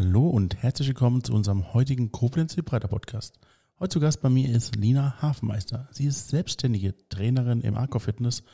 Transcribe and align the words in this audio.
Hallo 0.00 0.28
und 0.28 0.62
herzlich 0.62 0.86
willkommen 0.86 1.24
zu 1.24 1.32
unserem 1.32 1.74
heutigen 1.74 2.12
Koblenz 2.12 2.54
Breiter 2.54 2.86
Podcast. 2.86 3.36
Heute 3.80 3.94
zu 3.94 3.98
Gast 3.98 4.20
bei 4.20 4.28
mir 4.28 4.48
ist 4.48 4.76
Lina 4.76 5.20
Hafenmeister. 5.20 5.88
Sie 5.90 6.06
ist 6.06 6.28
selbstständige 6.28 6.94
Trainerin 7.08 7.62
im 7.62 7.76
Aquafitness 7.76 8.44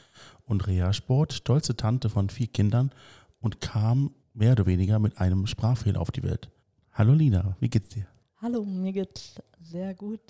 und 0.46 0.66
Realsport, 0.66 1.34
stolze 1.34 1.76
Tante 1.76 2.08
von 2.08 2.30
vier 2.30 2.46
Kindern 2.46 2.92
und 3.40 3.60
kam 3.60 4.14
mehr 4.32 4.52
oder 4.52 4.64
weniger 4.64 4.98
mit 4.98 5.18
einem 5.18 5.46
Sprachfehler 5.46 6.00
auf 6.00 6.10
die 6.10 6.22
Welt. 6.22 6.48
Hallo 6.92 7.12
Lina, 7.12 7.58
wie 7.60 7.68
geht's 7.68 7.90
dir? 7.90 8.06
Hallo, 8.40 8.64
mir 8.64 8.94
geht's 8.94 9.34
sehr 9.60 9.92
gut. 9.92 10.22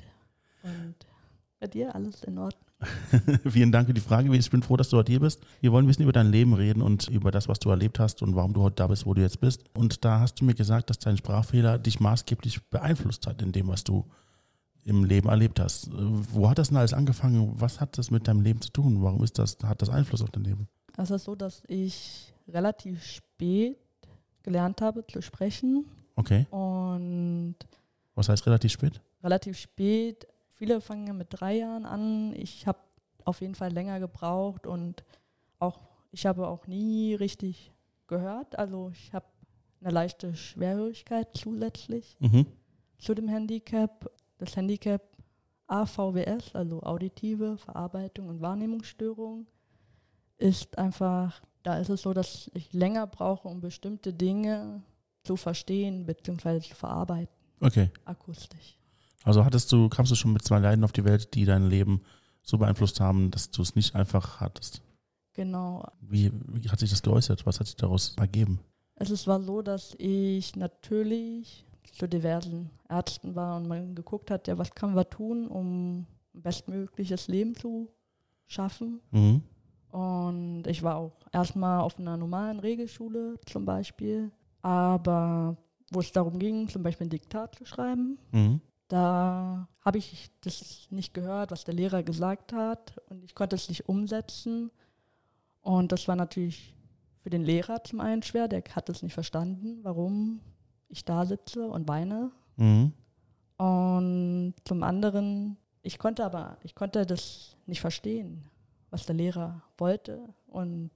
Und 0.65 0.97
bei 1.61 1.69
dir 1.69 1.95
alles 1.95 2.25
in 2.25 2.39
Ordnung? 2.39 2.64
Vielen 3.49 3.73
Dank 3.73 3.87
für 3.89 3.95
die 3.95 4.01
Frage. 4.01 4.35
Ich 4.37 4.51
bin 4.51 4.63
froh, 4.63 4.77
dass 4.77 4.89
du 4.89 4.97
heute 4.97 5.13
hier 5.13 5.21
bist. 5.21 5.41
Wir 5.61 5.73
wollen 5.73 5.85
ein 5.85 5.89
bisschen 5.89 6.05
über 6.05 6.13
dein 6.13 6.31
Leben 6.31 6.55
reden 6.55 6.83
und 6.83 7.09
über 7.09 7.31
das, 7.31 7.49
was 7.49 7.59
du 7.59 7.71
erlebt 7.71 7.99
hast 7.99 8.23
und 8.23 8.35
warum 8.37 8.53
du 8.53 8.63
heute 8.63 8.77
da 8.77 8.87
bist, 8.87 9.07
wo 9.07 9.15
du 9.15 9.23
jetzt 9.23 9.41
bist. 9.41 9.65
Und 9.75 10.05
da 10.05 10.21
hast 10.21 10.41
du 10.41 10.45
mir 10.45 10.55
gesagt, 10.55 10.91
dass 10.91 10.99
dein 10.99 11.17
Sprachfehler 11.17 11.79
dich 11.79 12.01
maßgeblich 12.01 12.63
beeinflusst 12.71 13.27
hat 13.27 13.43
in 13.43 13.53
dem, 13.53 13.69
was 13.69 13.85
du 13.85 14.05
im 14.85 15.05
Leben 15.05 15.29
erlebt 15.29 15.61
hast. 15.61 15.91
Wo 15.93 16.51
hat 16.51 16.59
das 16.59 16.69
denn 16.69 16.77
alles 16.77 16.93
angefangen? 16.93 17.53
Was 17.55 17.81
hat 17.81 17.97
das 17.97 18.11
mit 18.11 18.29
deinem 18.29 18.43
Leben 18.43 18.61
zu 18.61 18.71
tun? 18.71 19.03
Warum 19.03 19.25
ist 19.25 19.39
das, 19.39 19.57
hat 19.63 19.81
das 19.81 19.89
Einfluss 19.89 20.23
auf 20.23 20.31
dein 20.31 20.45
Leben? 20.45 20.69
Es 20.97 21.11
ist 21.11 21.25
so, 21.25 21.35
dass 21.35 21.63
ich 21.69 22.33
relativ 22.49 23.03
spät 23.03 23.79
gelernt 24.43 24.81
habe 24.83 25.07
zu 25.07 25.23
sprechen. 25.23 25.87
Okay. 26.17 26.47
Und 26.51 27.57
Was 28.15 28.29
heißt 28.29 28.47
relativ 28.47 28.73
spät? 28.73 29.01
relativ 29.25 29.59
spät, 29.59 30.27
viele 30.57 30.81
fangen 30.81 31.07
ja 31.07 31.13
mit 31.13 31.29
drei 31.31 31.59
Jahren 31.59 31.85
an. 31.85 32.33
Ich 32.35 32.67
habe 32.67 32.79
auf 33.25 33.41
jeden 33.41 33.55
Fall 33.55 33.73
länger 33.73 34.01
gebraucht 34.01 34.67
und 34.67 35.05
auch, 35.59 35.81
ich 36.13 36.27
habe 36.27 36.47
auch 36.49 36.67
nie 36.67 37.15
richtig 37.15 37.73
gehört. 38.07 38.59
Also 38.59 38.91
ich 38.93 39.13
habe 39.13 39.27
eine 39.81 39.91
leichte 39.93 40.35
Schwerhörigkeit 40.35 41.29
zusätzlich 41.37 42.17
Mhm. 42.21 42.47
zu 42.99 43.15
dem 43.15 43.29
Handicap. 43.29 44.11
Das 44.39 44.57
Handicap 44.57 45.03
AVWS, 45.67 46.55
also 46.55 46.83
auditive 46.83 47.57
Verarbeitung 47.57 48.29
und 48.29 48.41
Wahrnehmungsstörung, 48.41 49.47
ist 50.37 50.77
einfach, 50.77 51.41
da 51.63 51.79
ist 51.79 51.89
es 51.89 52.03
so, 52.03 52.13
dass 52.13 52.51
ich 52.55 52.73
länger 52.73 53.07
brauche, 53.07 53.49
um 53.49 53.61
bestimmte 53.61 54.13
Dinge 54.13 54.83
zu 55.23 55.37
verstehen 55.37 56.05
bzw. 56.05 56.61
zu 56.61 56.75
verarbeiten, 56.75 57.35
Okay. 57.61 57.91
akustisch. 58.05 58.77
Also 59.25 59.45
hattest 59.45 59.73
du, 59.73 59.89
kamst 59.89 60.13
du 60.13 60.17
schon 60.17 60.33
mit 60.33 60.45
zwei 60.45 60.59
Leiden 60.59 60.85
auf 60.85 60.93
die 60.93 61.05
Welt, 61.05 61.35
die 61.35 61.47
dein 61.47 61.67
Leben 61.67 62.03
so 62.43 62.59
beeinflusst 62.59 63.01
haben, 63.01 63.31
dass 63.31 63.51
du 63.51 63.63
es 63.63 63.75
nicht 63.75 63.95
einfach 63.95 64.41
hattest? 64.41 64.83
Genau. 65.33 65.85
Wie, 66.01 66.31
wie 66.47 66.69
hat 66.69 66.79
sich 66.79 66.91
das 66.91 67.03
geäußert? 67.03 67.47
Was 67.47 67.59
hat 67.59 67.67
sich 67.67 67.77
daraus 67.77 68.15
ergeben? 68.19 68.61
Es 68.97 69.27
war 69.27 69.41
so, 69.41 69.63
dass 69.63 69.95
ich 69.99 70.55
natürlich 70.55 71.67
zu 71.93 72.07
diversen 72.07 72.71
Ärzten 72.89 73.35
war 73.35 73.57
und 73.57 73.67
man 73.67 73.95
geguckt 73.95 74.31
hat, 74.31 74.47
ja, 74.47 74.59
was 74.59 74.75
können 74.75 74.95
wir 74.95 75.09
tun, 75.09 75.49
um 75.49 76.07
ein 76.35 76.43
bestmögliches 76.43 77.27
Leben 77.29 77.57
zu 77.57 77.89
schaffen. 78.47 79.01
Mhm. 79.11 79.43
Und 79.91 80.67
ich 80.67 80.83
war 80.83 80.97
auch 80.97 81.17
erstmal 81.33 81.81
auf 81.81 81.99
einer 81.99 82.17
normalen 82.17 82.61
Regelschule 82.61 83.39
zum 83.47 83.65
Beispiel, 83.65 84.33
aber 84.61 85.57
wo 85.91 86.01
es 86.01 86.13
darum 86.13 86.39
ging, 86.39 86.69
zum 86.69 86.83
Beispiel 86.83 87.07
ein 87.07 87.11
Diktat 87.11 87.55
zu 87.55 87.65
schreiben, 87.65 88.19
Mhm. 88.33 88.61
Da 88.89 89.69
habe 89.81 89.99
ich 89.99 90.31
das 90.41 90.89
nicht 90.91 91.15
gehört, 91.15 91.51
was 91.51 91.65
der 91.65 91.75
Lehrer 91.75 92.03
gesagt 92.03 92.53
hat 92.53 93.01
und 93.09 93.25
ich 93.25 93.35
konnte 93.35 93.57
es 93.57 93.69
nicht 93.69 93.89
umsetzen. 93.89 94.71
Und 95.61 95.93
das 95.93 96.09
war 96.09 96.17
natürlich 96.17 96.75
für 97.23 97.31
den 97.31 97.43
Lehrer 97.43 97.83
zum 97.85 98.01
einen 98.01 98.23
schwer, 98.23 98.49
der 98.49 98.63
hat 98.75 98.89
es 98.89 99.03
nicht 99.03 99.15
verstanden, 99.15 99.79
warum 99.83 100.41
ich 100.89 101.05
da 101.05 101.25
sitze 101.25 101.67
und 101.67 101.89
weine. 101.89 102.31
Mhm. 102.57 102.93
Und 103.57 104.55
zum 104.65 104.83
anderen, 104.83 105.57
ich 105.83 105.99
konnte 105.99 106.25
aber, 106.25 106.59
ich 106.63 106.75
konnte 106.75 107.07
das 107.07 107.57
nicht 107.67 107.81
verstehen, 107.81 108.45
was 108.91 109.07
der 109.07 109.15
Lehrer 109.15 109.63
wollte. 109.79 110.21
Und 110.47 110.91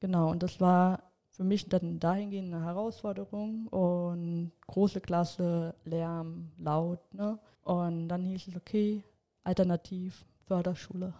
genau, 0.00 0.30
und 0.30 0.42
das 0.42 0.60
war 0.60 1.02
für 1.36 1.44
mich 1.44 1.68
dann 1.68 2.00
dahingehend 2.00 2.52
eine 2.52 2.64
Herausforderung 2.64 3.66
und 3.68 4.52
große 4.66 5.00
Klasse, 5.00 5.74
Lärm, 5.84 6.50
laut, 6.56 7.00
ne? 7.12 7.38
Und 7.62 8.08
dann 8.08 8.24
hieß 8.24 8.48
es, 8.48 8.56
okay, 8.56 9.04
alternativ, 9.44 10.24
Förderschule. 10.46 11.12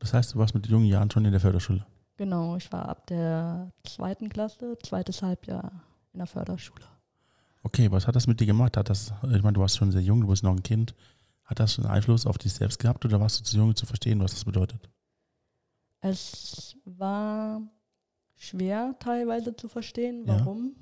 Das 0.00 0.12
heißt, 0.12 0.34
du 0.34 0.38
warst 0.38 0.54
mit 0.54 0.66
jungen 0.66 0.86
Jahren 0.86 1.10
schon 1.10 1.24
in 1.24 1.30
der 1.30 1.40
Förderschule. 1.40 1.86
Genau, 2.16 2.56
ich 2.56 2.72
war 2.72 2.88
ab 2.88 3.06
der 3.06 3.70
zweiten 3.84 4.28
Klasse, 4.28 4.76
zweites 4.82 5.22
Halbjahr 5.22 5.70
in 6.12 6.18
der 6.18 6.26
Förderschule. 6.26 6.84
Okay, 7.62 7.90
was 7.92 8.06
hat 8.08 8.16
das 8.16 8.26
mit 8.26 8.40
dir 8.40 8.46
gemacht? 8.46 8.76
Hat 8.76 8.90
das, 8.90 9.12
ich 9.32 9.42
meine, 9.42 9.52
du 9.52 9.60
warst 9.60 9.76
schon 9.76 9.92
sehr 9.92 10.02
jung, 10.02 10.22
du 10.22 10.26
bist 10.26 10.42
noch 10.42 10.50
ein 10.50 10.62
Kind. 10.64 10.94
Hat 11.44 11.60
das 11.60 11.78
einen 11.78 11.86
Einfluss 11.88 12.26
auf 12.26 12.38
dich 12.38 12.52
selbst 12.52 12.80
gehabt 12.80 13.04
oder 13.04 13.20
warst 13.20 13.38
du 13.38 13.44
zu 13.44 13.56
jung 13.56 13.76
zu 13.76 13.86
verstehen, 13.86 14.20
was 14.20 14.32
das 14.32 14.44
bedeutet? 14.44 14.90
Es 16.00 16.76
war 16.84 17.62
schwer 18.42 18.94
teilweise 18.98 19.54
zu 19.54 19.68
verstehen, 19.68 20.26
Ja. 20.26 20.38
warum. 20.38 20.74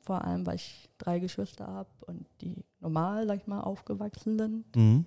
Vor 0.00 0.24
allem, 0.24 0.46
weil 0.46 0.56
ich 0.56 0.88
drei 0.96 1.18
Geschwister 1.18 1.66
habe 1.66 1.90
und 2.06 2.26
die 2.40 2.64
normal, 2.80 3.26
sag 3.26 3.40
ich 3.40 3.46
mal, 3.46 3.60
aufgewachsen 3.60 4.38
sind. 4.38 4.76
Mhm. 4.76 5.04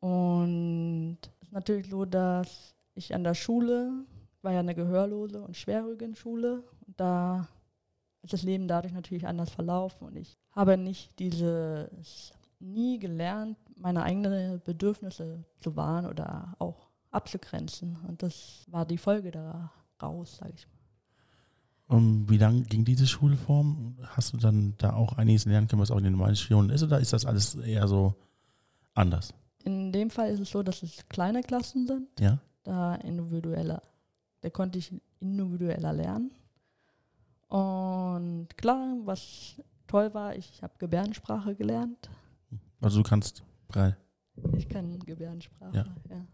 Und 0.00 1.18
es 1.40 1.48
ist 1.48 1.52
natürlich 1.52 1.88
so, 1.88 2.04
dass 2.04 2.74
ich 2.94 3.14
an 3.14 3.24
der 3.24 3.34
Schule, 3.34 4.04
war 4.42 4.52
ja 4.52 4.60
eine 4.60 4.74
gehörlose 4.74 5.42
und 5.42 5.56
schwerhörige 5.56 6.14
Schule, 6.14 6.62
und 6.86 6.98
da 6.98 7.48
ist 8.22 8.32
das 8.32 8.42
Leben 8.42 8.68
dadurch 8.68 8.92
natürlich 8.94 9.26
anders 9.26 9.50
verlaufen 9.50 10.06
und 10.06 10.16
ich 10.16 10.38
habe 10.52 10.76
nicht 10.76 11.18
dieses, 11.18 12.32
nie 12.58 12.98
gelernt, 12.98 13.56
meine 13.76 14.02
eigenen 14.02 14.60
Bedürfnisse 14.62 15.44
zu 15.60 15.74
wahren 15.76 16.06
oder 16.06 16.54
auch 16.58 16.88
abzugrenzen. 17.10 17.96
Und 18.06 18.22
das 18.22 18.64
war 18.68 18.84
die 18.84 18.98
Folge 18.98 19.30
daraus, 19.30 20.36
sage 20.36 20.52
ich 20.54 20.66
mal. 20.66 20.79
Um, 21.90 22.28
wie 22.30 22.38
lang 22.38 22.62
ging 22.66 22.84
diese 22.84 23.06
Schulform? 23.06 23.96
Hast 24.02 24.32
du 24.32 24.36
dann 24.36 24.74
da 24.78 24.92
auch 24.94 25.14
einiges 25.14 25.44
lernen 25.44 25.66
können, 25.66 25.82
was 25.82 25.90
auch 25.90 25.96
in 25.98 26.04
den 26.04 26.12
normalen 26.12 26.36
Schulen 26.36 26.70
ist, 26.70 26.82
oder 26.84 27.00
ist 27.00 27.12
das 27.12 27.26
alles 27.26 27.56
eher 27.56 27.88
so 27.88 28.14
anders? 28.94 29.34
In 29.64 29.90
dem 29.92 30.08
Fall 30.08 30.30
ist 30.30 30.38
es 30.40 30.50
so, 30.50 30.62
dass 30.62 30.82
es 30.84 31.08
kleine 31.08 31.42
Klassen 31.42 31.86
sind. 31.86 32.08
Ja? 32.20 32.38
da 32.62 32.94
individueller, 32.96 33.82
da 34.42 34.50
konnte 34.50 34.78
ich 34.78 34.94
individueller 35.18 35.92
lernen. 35.94 36.30
Und 37.48 38.48
klar, 38.56 38.96
was 39.04 39.60
toll 39.86 40.12
war, 40.14 40.36
ich 40.36 40.62
habe 40.62 40.74
Gebärdensprache 40.78 41.54
gelernt. 41.56 42.08
Also 42.80 43.02
du 43.02 43.08
kannst 43.08 43.42
drei. 43.68 43.96
Ich 44.56 44.68
kann 44.68 44.98
Gebärdensprache, 45.00 45.74
Ja. 45.76 45.84
ja. 46.10 46.26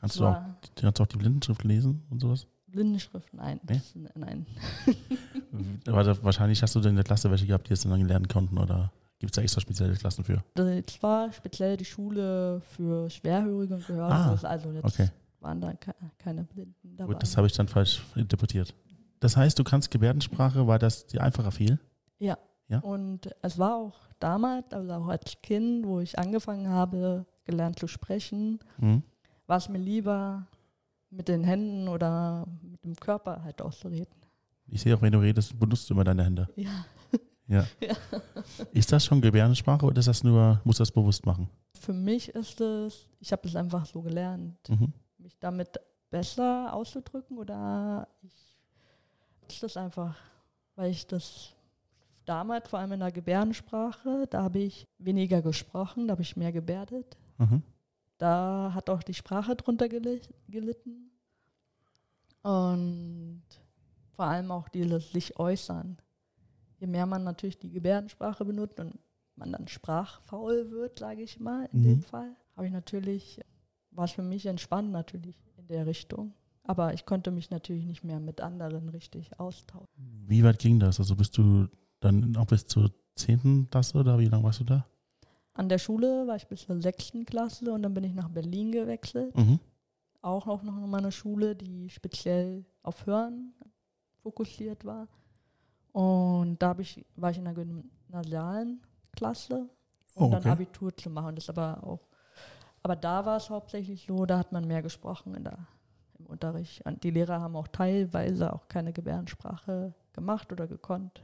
Kannst 0.00 0.16
Es 0.16 0.20
du 0.20 0.26
auch, 0.26 0.36
kannst 0.74 0.98
du 0.98 1.02
auch 1.02 1.06
die 1.06 1.16
Blindenschrift 1.16 1.64
lesen 1.64 2.02
und 2.10 2.20
sowas? 2.20 2.46
Blindenschrift, 2.76 3.34
nein. 3.34 3.58
Nee? 3.68 3.80
Das- 3.94 4.12
Nein. 4.14 4.46
Aber 5.86 6.22
wahrscheinlich 6.22 6.62
hast 6.62 6.74
du 6.74 6.80
dann 6.80 6.90
in 6.90 6.96
der 6.96 7.04
Klasse 7.04 7.30
welche 7.30 7.46
gehabt, 7.46 7.68
die 7.68 7.72
es 7.72 7.80
dann 7.82 8.00
lernen 8.06 8.28
konnten 8.28 8.58
oder 8.58 8.92
gibt 9.18 9.32
es 9.32 9.36
da 9.36 9.42
extra 9.42 9.60
spezielle 9.60 9.94
Klassen 9.94 10.24
für? 10.24 10.42
Das 10.54 11.02
war 11.02 11.32
speziell 11.32 11.76
die 11.76 11.84
Schule 11.84 12.60
für 12.60 13.08
Schwerhörige 13.10 13.74
und 13.74 13.86
Gehörlose, 13.86 14.48
also 14.48 14.70
jetzt 14.72 14.84
Ah, 14.84 14.88
Okay, 14.88 15.10
waren 15.40 15.60
da 15.60 15.72
ke- 15.72 15.94
keine 16.18 16.44
Blinden 16.44 16.96
dabei. 16.96 17.14
gut, 17.14 17.22
das 17.22 17.36
habe 17.36 17.46
ich 17.46 17.52
dann 17.54 17.68
falsch 17.68 18.02
interpretiert. 18.14 18.74
Das 19.20 19.36
heißt, 19.36 19.58
du 19.58 19.64
kannst 19.64 19.90
Gebärdensprache, 19.90 20.66
weil 20.66 20.78
das 20.78 21.06
dir 21.06 21.22
einfacher 21.22 21.50
fiel? 21.50 21.78
Ja. 22.18 22.36
Ja? 22.68 22.80
Und 22.80 23.30
es 23.42 23.58
war 23.58 23.76
auch 23.76 23.94
damals, 24.18 24.72
also 24.72 24.92
auch 24.92 25.06
als 25.08 25.36
Kind, 25.42 25.86
wo 25.86 26.00
ich 26.00 26.18
angefangen 26.18 26.68
habe, 26.68 27.24
gelernt 27.44 27.78
zu 27.78 27.86
sprechen, 27.86 28.58
Mhm. 28.78 29.02
war 29.46 29.56
es 29.58 29.68
mir 29.68 29.78
lieber, 29.78 30.46
mit 31.10 31.28
den 31.28 31.44
Händen 31.44 31.88
oder 31.88 32.46
mit 32.62 32.82
dem 32.84 32.96
Körper 32.96 33.42
halt 33.42 33.62
auszureden. 33.62 34.14
Ich 34.68 34.80
sehe 34.82 34.94
auch, 34.96 35.02
wenn 35.02 35.12
du 35.12 35.18
redest, 35.20 35.58
benutzt 35.58 35.88
du 35.88 35.94
immer 35.94 36.04
deine 36.04 36.24
Hände. 36.24 36.48
Ja. 36.56 36.84
Ja. 37.48 37.64
Ja. 37.80 37.94
Ist 38.72 38.90
das 38.90 39.04
schon 39.04 39.20
Gebärdensprache 39.20 39.86
oder 39.86 40.00
ist 40.00 40.08
das 40.08 40.24
nur, 40.24 40.60
musst 40.64 40.80
du 40.80 40.82
das 40.82 40.90
bewusst 40.90 41.24
machen? 41.24 41.48
Für 41.80 41.92
mich 41.92 42.28
ist 42.30 42.60
es, 42.60 43.06
ich 43.20 43.30
habe 43.30 43.46
es 43.46 43.54
einfach 43.54 43.86
so 43.86 44.02
gelernt, 44.02 44.56
Mhm. 44.68 44.92
mich 45.18 45.38
damit 45.38 45.78
besser 46.10 46.72
auszudrücken 46.74 47.38
oder 47.38 48.08
ich 48.22 48.32
ist 49.48 49.62
das 49.62 49.76
einfach, 49.76 50.16
weil 50.74 50.90
ich 50.90 51.06
das 51.06 51.54
damals, 52.24 52.68
vor 52.68 52.80
allem 52.80 52.90
in 52.92 53.00
der 53.00 53.12
Gebärdensprache, 53.12 54.26
da 54.28 54.42
habe 54.42 54.58
ich 54.58 54.84
weniger 54.98 55.40
gesprochen, 55.40 56.08
da 56.08 56.12
habe 56.12 56.22
ich 56.22 56.36
mehr 56.36 56.50
gebärdet. 56.50 57.16
Mhm. 57.38 57.62
Da 58.18 58.70
hat 58.74 58.88
auch 58.90 59.02
die 59.02 59.14
Sprache 59.14 59.56
drunter 59.56 59.86
geli- 59.86 60.28
gelitten. 60.48 61.10
Und 62.42 63.42
vor 64.14 64.24
allem 64.26 64.50
auch 64.50 64.68
dieses 64.68 65.10
sich 65.12 65.38
äußern. 65.38 65.98
Je 66.78 66.86
mehr 66.86 67.06
man 67.06 67.24
natürlich 67.24 67.58
die 67.58 67.70
Gebärdensprache 67.70 68.44
benutzt 68.44 68.78
und 68.80 68.98
man 69.34 69.52
dann 69.52 69.68
sprachfaul 69.68 70.70
wird, 70.70 70.98
sage 70.98 71.22
ich 71.22 71.40
mal, 71.40 71.68
in 71.72 71.80
Mhm. 71.80 71.84
dem 71.84 72.02
Fall, 72.02 72.36
habe 72.54 72.66
ich 72.66 72.72
natürlich, 72.72 73.40
war 73.90 74.04
es 74.04 74.12
für 74.12 74.22
mich 74.22 74.46
entspannt 74.46 74.92
natürlich 74.92 75.36
in 75.56 75.66
der 75.66 75.86
Richtung. 75.86 76.34
Aber 76.62 76.94
ich 76.94 77.04
konnte 77.06 77.30
mich 77.30 77.50
natürlich 77.50 77.84
nicht 77.84 78.02
mehr 78.02 78.18
mit 78.20 78.40
anderen 78.40 78.88
richtig 78.88 79.38
austauschen. 79.38 80.24
Wie 80.26 80.42
weit 80.42 80.58
ging 80.58 80.80
das? 80.80 80.98
Also 80.98 81.16
bist 81.16 81.36
du 81.38 81.68
Dann 82.00 82.36
auch 82.36 82.46
bis 82.46 82.66
zur 82.66 82.92
10. 83.14 83.68
Klasse 83.70 83.96
oder 83.98 84.18
wie 84.18 84.26
lange 84.26 84.44
warst 84.44 84.60
du 84.60 84.64
da? 84.64 84.86
An 85.56 85.68
der 85.68 85.78
Schule 85.78 86.26
war 86.26 86.36
ich 86.36 86.46
bis 86.46 86.62
zur 86.66 86.80
sechsten 86.80 87.24
Klasse 87.24 87.72
und 87.72 87.82
dann 87.82 87.94
bin 87.94 88.04
ich 88.04 88.14
nach 88.14 88.28
Berlin 88.28 88.72
gewechselt. 88.72 89.34
Mhm. 89.36 89.58
Auch 90.22 90.46
auch 90.46 90.62
noch 90.62 90.74
mal 90.74 90.98
eine 90.98 91.12
Schule, 91.12 91.54
die 91.56 91.88
speziell 91.88 92.64
auf 92.82 93.06
Hören 93.06 93.54
fokussiert 94.22 94.84
war. 94.84 95.08
Und 95.92 96.58
da 96.60 96.76
ich, 96.78 97.04
war 97.16 97.30
ich 97.30 97.38
in 97.38 97.44
der 97.44 97.54
gymnasialen 97.54 98.82
Klasse, 99.12 99.68
um 100.14 100.26
Oh, 100.26 100.30
dann 100.30 100.40
okay. 100.40 100.50
Abitur 100.50 100.94
zu 100.96 101.08
machen. 101.10 101.36
Das 101.36 101.48
aber 101.48 101.82
auch, 101.84 102.08
aber 102.82 102.96
da 102.96 103.24
war 103.24 103.36
es 103.38 103.48
hauptsächlich 103.50 104.04
so, 104.06 104.26
da 104.26 104.38
hat 104.38 104.52
man 104.52 104.66
mehr 104.66 104.82
gesprochen 104.82 105.34
in 105.34 105.44
der, 105.44 105.58
im 106.18 106.26
Unterricht. 106.26 106.84
Und 106.84 107.02
die 107.02 107.10
Lehrer 107.10 107.40
haben 107.40 107.56
auch 107.56 107.68
teilweise 107.68 108.52
auch 108.52 108.68
keine 108.68 108.92
Gebärdensprache 108.92 109.94
gemacht 110.12 110.52
oder 110.52 110.66
gekonnt. 110.66 111.22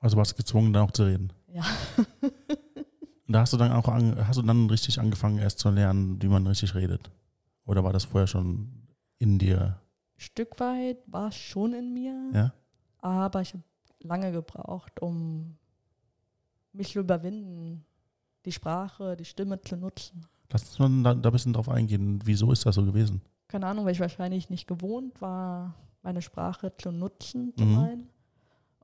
Also 0.00 0.16
warst 0.16 0.32
du 0.32 0.36
gezwungen, 0.36 0.72
da 0.72 0.82
auch 0.82 0.90
zu 0.92 1.04
reden. 1.04 1.32
ja, 1.52 1.64
Und 3.28 3.34
da 3.34 3.40
hast 3.40 3.52
du 3.52 3.58
dann 3.58 3.72
auch 3.72 3.88
an, 3.88 4.26
hast 4.26 4.38
du 4.38 4.42
dann 4.42 4.68
richtig 4.70 4.98
angefangen, 5.00 5.38
erst 5.38 5.58
zu 5.58 5.68
lernen, 5.70 6.20
wie 6.22 6.28
man 6.28 6.46
richtig 6.46 6.74
redet. 6.74 7.10
Oder 7.66 7.84
war 7.84 7.92
das 7.92 8.04
vorher 8.04 8.26
schon 8.26 8.70
in 9.18 9.38
dir? 9.38 9.78
Stück 10.16 10.58
weit 10.58 10.96
war 11.06 11.28
es 11.28 11.36
schon 11.36 11.74
in 11.74 11.92
mir, 11.92 12.30
Ja? 12.32 12.52
aber 13.00 13.42
ich 13.42 13.52
habe 13.52 13.62
lange 14.00 14.32
gebraucht, 14.32 15.00
um 15.02 15.56
mich 16.72 16.92
zu 16.92 17.00
überwinden, 17.00 17.84
die 18.46 18.52
Sprache, 18.52 19.14
die 19.16 19.24
Stimme 19.26 19.60
zu 19.60 19.76
nutzen. 19.76 20.26
Lass 20.50 20.62
uns 20.62 20.78
mal 20.78 21.02
da, 21.02 21.14
da 21.20 21.28
ein 21.28 21.32
bisschen 21.32 21.52
drauf 21.52 21.68
eingehen. 21.68 22.20
Wieso 22.24 22.50
ist 22.52 22.64
das 22.64 22.76
so 22.76 22.84
gewesen? 22.84 23.20
Keine 23.48 23.66
Ahnung, 23.66 23.84
weil 23.84 23.92
ich 23.92 24.00
wahrscheinlich 24.00 24.48
nicht 24.48 24.66
gewohnt 24.66 25.20
war, 25.20 25.74
meine 26.02 26.22
Sprache 26.22 26.72
zu 26.78 26.90
nutzen, 26.90 27.52
zum 27.58 27.72
Mhm. 27.72 27.78
einen. 27.78 28.08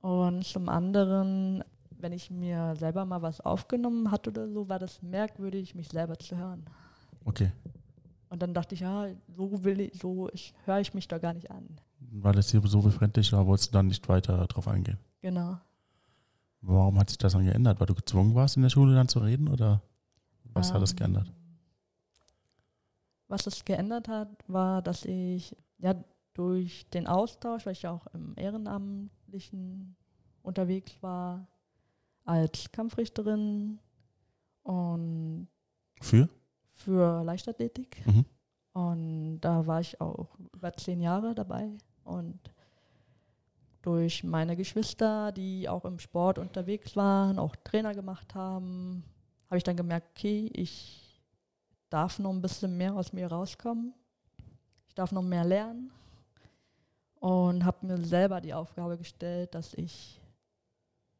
Und 0.02 0.44
zum 0.44 0.69
anderen, 0.69 1.64
wenn 2.04 2.12
ich 2.12 2.30
mir 2.30 2.76
selber 2.76 3.06
mal 3.06 3.22
was 3.22 3.40
aufgenommen 3.40 4.10
hatte 4.10 4.28
oder 4.28 4.46
so, 4.46 4.68
war 4.68 4.78
das 4.78 5.00
merkwürdig, 5.00 5.74
mich 5.74 5.88
selber 5.88 6.18
zu 6.18 6.36
hören. 6.36 6.62
Okay. 7.24 7.50
Und 8.28 8.42
dann 8.42 8.52
dachte 8.52 8.74
ich, 8.74 8.82
ja, 8.82 9.06
so 9.34 9.64
will 9.64 9.80
ich, 9.80 9.98
so 9.98 10.28
höre 10.66 10.80
ich 10.80 10.92
mich 10.92 11.08
da 11.08 11.16
gar 11.16 11.32
nicht 11.32 11.50
an. 11.50 11.66
Weil 12.00 12.36
es 12.36 12.48
dir 12.48 12.60
so 12.66 12.82
befremdlich 12.82 13.32
war, 13.32 13.46
wolltest 13.46 13.70
du 13.70 13.72
dann 13.72 13.86
nicht 13.86 14.06
weiter 14.06 14.46
drauf 14.48 14.68
eingehen. 14.68 14.98
Genau. 15.22 15.56
Warum 16.60 16.98
hat 16.98 17.08
sich 17.08 17.16
das 17.16 17.32
dann 17.32 17.46
geändert? 17.46 17.80
Weil 17.80 17.86
du 17.86 17.94
gezwungen 17.94 18.34
warst, 18.34 18.56
in 18.56 18.62
der 18.62 18.68
Schule 18.68 18.94
dann 18.94 19.08
zu 19.08 19.20
reden? 19.20 19.48
Oder 19.48 19.80
was 20.52 20.74
hat 20.74 20.82
das 20.82 20.90
Ähm, 20.90 20.96
geändert? 20.98 21.32
Was 23.28 23.46
es 23.46 23.64
geändert 23.64 24.08
hat, 24.08 24.28
war, 24.46 24.82
dass 24.82 25.06
ich 25.06 25.56
ja 25.78 25.94
durch 26.34 26.86
den 26.90 27.06
Austausch, 27.06 27.64
weil 27.64 27.72
ich 27.72 27.82
ja 27.82 27.92
auch 27.92 28.06
im 28.08 28.34
Ehrenamtlichen 28.36 29.96
unterwegs 30.42 30.92
war, 31.00 31.48
als 32.25 32.71
Kampfrichterin 32.73 33.79
und 34.62 35.49
Für? 36.00 36.29
für 36.73 37.23
Leichtathletik. 37.23 38.05
Mhm. 38.06 38.25
Und 38.73 39.41
da 39.41 39.67
war 39.67 39.81
ich 39.81 40.00
auch 40.00 40.37
über 40.53 40.73
zehn 40.73 41.00
Jahre 41.00 41.35
dabei. 41.35 41.71
Und 42.03 42.41
durch 43.82 44.25
meine 44.25 44.56
Geschwister, 44.56 45.31
die 45.31 45.69
auch 45.69 45.85
im 45.85 45.99
Sport 45.99 46.38
unterwegs 46.38 46.97
waren, 46.97 47.38
auch 47.38 47.55
Trainer 47.56 47.94
gemacht 47.94 48.35
haben, 48.35 49.05
habe 49.47 49.59
ich 49.59 49.65
dann 49.65 49.76
gemerkt, 49.76 50.09
okay, 50.17 50.50
ich 50.53 51.23
darf 51.91 52.19
noch 52.19 52.31
ein 52.31 52.43
bisschen 52.43 52.76
mehr 52.76 52.94
aus 52.94 53.12
mir 53.12 53.29
rauskommen. 53.29 53.94
Ich 54.88 54.94
darf 54.94 55.12
noch 55.12 55.23
mehr 55.23 55.44
lernen. 55.44 55.93
Und 57.21 57.65
habe 57.65 57.87
mir 57.87 57.99
selber 58.05 58.41
die 58.41 58.53
Aufgabe 58.53 58.99
gestellt, 58.99 59.55
dass 59.55 59.75
ich 59.75 60.21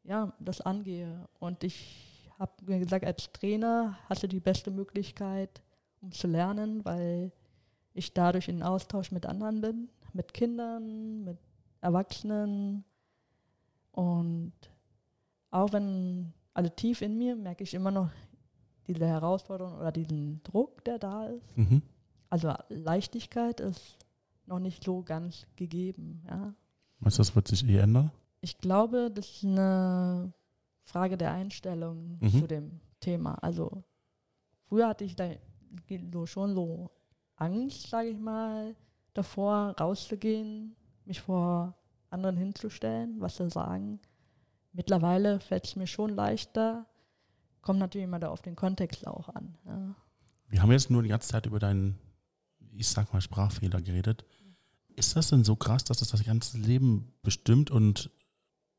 ja, 0.07 0.33
das 0.39 0.61
angehe. 0.61 1.27
Und 1.39 1.63
ich 1.63 2.29
habe 2.37 2.51
mir 2.65 2.79
gesagt, 2.79 3.05
als 3.05 3.31
Trainer 3.31 3.97
hast 4.07 4.23
du 4.23 4.27
die 4.27 4.39
beste 4.39 4.71
Möglichkeit, 4.71 5.61
um 6.01 6.11
zu 6.11 6.27
lernen, 6.27 6.83
weil 6.85 7.31
ich 7.93 8.13
dadurch 8.13 8.47
in 8.47 8.61
Austausch 8.61 9.11
mit 9.11 9.25
anderen 9.25 9.61
bin, 9.61 9.89
mit 10.13 10.33
Kindern, 10.33 11.23
mit 11.23 11.37
Erwachsenen. 11.81 12.83
Und 13.91 14.53
auch 15.51 15.71
wenn, 15.71 16.33
also 16.53 16.69
tief 16.69 17.01
in 17.01 17.17
mir 17.17 17.35
merke 17.35 17.63
ich 17.63 17.73
immer 17.73 17.91
noch 17.91 18.09
diese 18.87 19.07
Herausforderung 19.07 19.77
oder 19.79 19.91
diesen 19.91 20.43
Druck, 20.43 20.83
der 20.83 20.99
da 20.99 21.27
ist. 21.27 21.57
Mhm. 21.57 21.81
Also 22.29 22.53
Leichtigkeit 22.69 23.59
ist 23.59 23.97
noch 24.45 24.59
nicht 24.59 24.83
so 24.83 25.01
ganz 25.01 25.47
gegeben. 25.55 26.23
Ja. 26.27 26.53
Meinst 26.99 27.17
du, 27.17 27.21
das 27.21 27.35
wird 27.35 27.47
sich 27.47 27.67
eh 27.67 27.77
ändern? 27.77 28.11
Ich 28.45 28.59
glaube, 28.59 29.09
das 29.11 29.27
ist 29.27 29.43
eine 29.43 30.31
Frage 30.83 31.17
der 31.17 31.31
Einstellung 31.31 32.19
Mhm. 32.21 32.29
zu 32.29 32.45
dem 32.47 32.79
Thema. 32.99 33.33
Also 33.41 33.83
früher 34.67 34.87
hatte 34.87 35.03
ich 35.03 35.15
da 35.15 35.31
so 36.13 36.27
schon 36.27 36.53
so 36.53 36.91
Angst, 37.37 37.89
sage 37.89 38.09
ich 38.09 38.19
mal, 38.19 38.75
davor 39.15 39.75
rauszugehen, 39.79 40.75
mich 41.05 41.21
vor 41.21 41.75
anderen 42.11 42.37
hinzustellen, 42.37 43.19
was 43.19 43.37
sie 43.37 43.49
sagen. 43.49 43.99
Mittlerweile 44.73 45.39
fällt 45.39 45.65
es 45.65 45.75
mir 45.75 45.87
schon 45.87 46.11
leichter. 46.11 46.85
Kommt 47.63 47.79
natürlich 47.79 48.05
immer 48.05 48.19
da 48.19 48.29
auf 48.29 48.43
den 48.43 48.55
Kontext 48.55 49.07
auch 49.07 49.27
an. 49.29 49.57
Ja. 49.65 49.95
Wir 50.49 50.61
haben 50.61 50.71
jetzt 50.71 50.91
nur 50.91 51.01
die 51.01 51.09
ganze 51.09 51.29
Zeit 51.29 51.47
über 51.47 51.57
deinen, 51.57 51.97
ich 52.77 52.87
sag 52.87 53.11
mal, 53.11 53.21
Sprachfehler 53.21 53.81
geredet. 53.81 54.23
Ist 54.95 55.15
das 55.15 55.29
denn 55.31 55.43
so 55.43 55.55
krass, 55.55 55.83
dass 55.83 55.97
das 55.97 56.09
das 56.09 56.23
ganze 56.23 56.59
Leben 56.59 57.11
bestimmt 57.23 57.71
und 57.71 58.11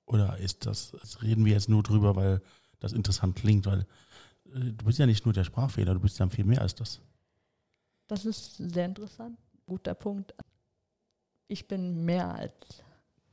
oder 0.06 0.38
ist 0.38 0.66
das, 0.66 0.92
das 0.92 1.22
reden 1.22 1.44
wir 1.44 1.52
jetzt 1.52 1.68
nur 1.68 1.82
drüber, 1.82 2.16
weil 2.16 2.40
das 2.80 2.92
interessant 2.92 3.36
klingt, 3.36 3.66
weil 3.66 3.80
äh, 4.54 4.72
du 4.72 4.84
bist 4.84 4.98
ja 4.98 5.06
nicht 5.06 5.24
nur 5.24 5.34
der 5.34 5.44
Sprachfehler, 5.44 5.94
du 5.94 6.00
bist 6.00 6.18
ja 6.18 6.28
viel 6.28 6.44
mehr 6.44 6.62
als 6.62 6.74
das. 6.74 7.00
Das 8.06 8.24
ist 8.24 8.56
sehr 8.56 8.86
interessant. 8.86 9.36
Guter 9.66 9.94
Punkt. 9.94 10.34
Ich 11.48 11.66
bin 11.66 12.04
mehr 12.04 12.34
als 12.34 12.82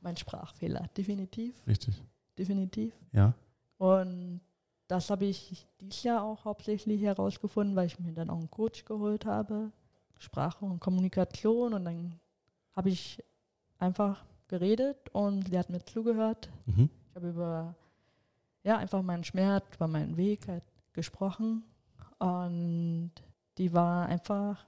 mein 0.00 0.16
Sprachfehler. 0.16 0.88
Definitiv. 0.96 1.54
Richtig. 1.66 2.02
Definitiv. 2.36 2.92
Ja. 3.12 3.34
Und 3.78 4.40
das 4.88 5.10
habe 5.10 5.26
ich 5.26 5.66
dieses 5.80 6.02
Jahr 6.02 6.22
auch 6.22 6.44
hauptsächlich 6.44 7.00
herausgefunden, 7.02 7.76
weil 7.76 7.86
ich 7.86 7.98
mir 8.00 8.12
dann 8.12 8.30
auch 8.30 8.38
einen 8.38 8.50
Coach 8.50 8.84
geholt 8.84 9.24
habe. 9.26 9.70
Sprache 10.18 10.64
und 10.64 10.80
Kommunikation. 10.80 11.74
Und 11.74 11.84
dann 11.84 12.18
habe 12.72 12.90
ich 12.90 13.22
einfach 13.78 14.24
geredet 14.48 15.08
und 15.12 15.48
sie 15.48 15.58
hat 15.58 15.70
mir 15.70 15.84
zugehört. 15.84 16.50
Mhm. 16.66 16.90
Ich 17.10 17.16
habe 17.16 17.28
über, 17.28 17.74
ja, 18.62 18.78
einfach 18.78 19.02
meinen 19.02 19.24
Schmerz, 19.24 19.64
über 19.74 19.88
meinen 19.88 20.16
Weg 20.16 20.48
halt 20.48 20.64
gesprochen. 20.92 21.64
Und 22.18 23.12
die 23.58 23.72
war 23.72 24.06
einfach 24.06 24.64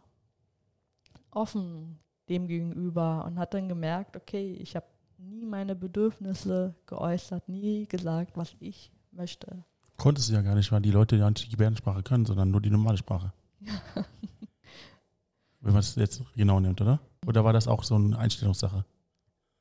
offen 1.31 1.99
dem 2.29 2.49
gegenüber 2.49 3.25
und 3.25 3.39
hat 3.39 3.55
dann 3.55 3.69
gemerkt, 3.69 4.17
okay, 4.17 4.53
ich 4.55 4.75
habe 4.75 4.87
nie 5.19 5.45
meine 5.45 5.75
Bedürfnisse 5.75 6.75
geäußert, 6.87 7.49
nie 7.49 7.87
gesagt, 7.87 8.37
was 8.37 8.55
ich 8.61 8.91
möchte. 9.13 9.65
Konntest 9.97 10.29
du 10.29 10.35
ja 10.35 10.43
gar 10.43 10.55
nicht, 10.55 10.71
weil 10.73 10.83
die 10.83 10.91
Leute 10.91 11.17
ja 11.17 11.29
nicht 11.29 11.47
die 11.47 11.51
Gebärdensprache 11.51 12.03
können, 12.03 12.27
sondern 12.27 12.51
nur 12.51 12.61
die 12.61 12.71
normale 12.71 12.99
Sprache. 12.99 13.33
Wenn 15.61 15.73
man 15.73 15.81
es 15.81 15.95
jetzt 15.95 16.23
genau 16.35 16.61
nimmt, 16.61 16.81
oder? 16.81 17.01
Oder 17.27 17.45
war 17.45 17.53
das 17.53 17.67
auch 17.67 17.83
so 17.83 17.95
eine 17.95 18.19
Einstellungssache? 18.19 18.85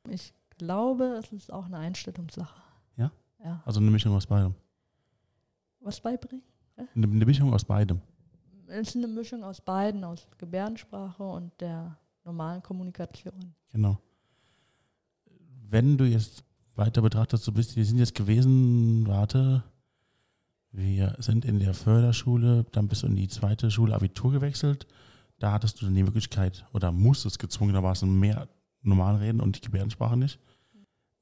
Ich 0.10 0.34
glaube, 0.58 1.20
es 1.20 1.32
ist 1.32 1.52
auch 1.52 1.66
eine 1.66 1.78
Einstellungssache. 1.78 2.62
Ja? 2.98 3.12
Ja. 3.44 3.62
Also 3.66 3.80
eine 3.80 3.92
Mischung 3.92 4.16
aus 4.16 4.26
beidem. 4.26 4.56
Was 5.80 6.00
beibringen? 6.00 6.44
Eine, 6.76 7.08
eine 7.08 7.26
Mischung 7.26 7.54
aus 7.54 7.64
beidem. 7.64 8.02
Es 8.68 8.90
ist 8.90 8.96
eine 8.96 9.08
Mischung 9.08 9.44
aus 9.44 9.62
beiden, 9.62 10.04
aus 10.04 10.28
Gebärdensprache 10.38 11.24
und 11.24 11.52
der 11.62 11.98
normalen 12.24 12.64
Kommunikation. 12.64 13.54
Genau. 13.72 14.00
Wenn 15.70 15.98
du 15.98 16.06
jetzt 16.06 16.44
weiter 16.76 17.02
betrachtest, 17.02 17.46
du 17.48 17.52
bist, 17.52 17.76
wir 17.76 17.86
sind 17.86 18.00
jetzt 18.00 18.16
gewesen, 18.16 19.06
warte, 19.08 19.64
wir 20.72 21.16
sind 21.20 21.46
in 21.46 21.60
der 21.60 21.74
Förderschule, 21.74 22.66
dann 22.72 22.88
bist 22.88 23.04
du 23.04 23.08
in 23.08 23.16
die 23.16 23.28
zweite 23.28 23.72
Schule 23.72 23.96
Abitur 23.96 24.32
gewechselt. 24.32 24.88
Da 25.40 25.52
hattest 25.52 25.82
du 25.82 25.86
dann 25.86 25.96
die 25.96 26.04
Möglichkeit 26.04 26.66
oder 26.74 26.92
musstest 26.92 27.40
gezwungenermaßen 27.40 28.20
mehr 28.20 28.48
normal 28.86 29.16
reden 29.18 29.42
und 29.42 29.58
die 29.58 29.62
Gebärdensprache 29.62 30.18
nicht. 30.18 30.40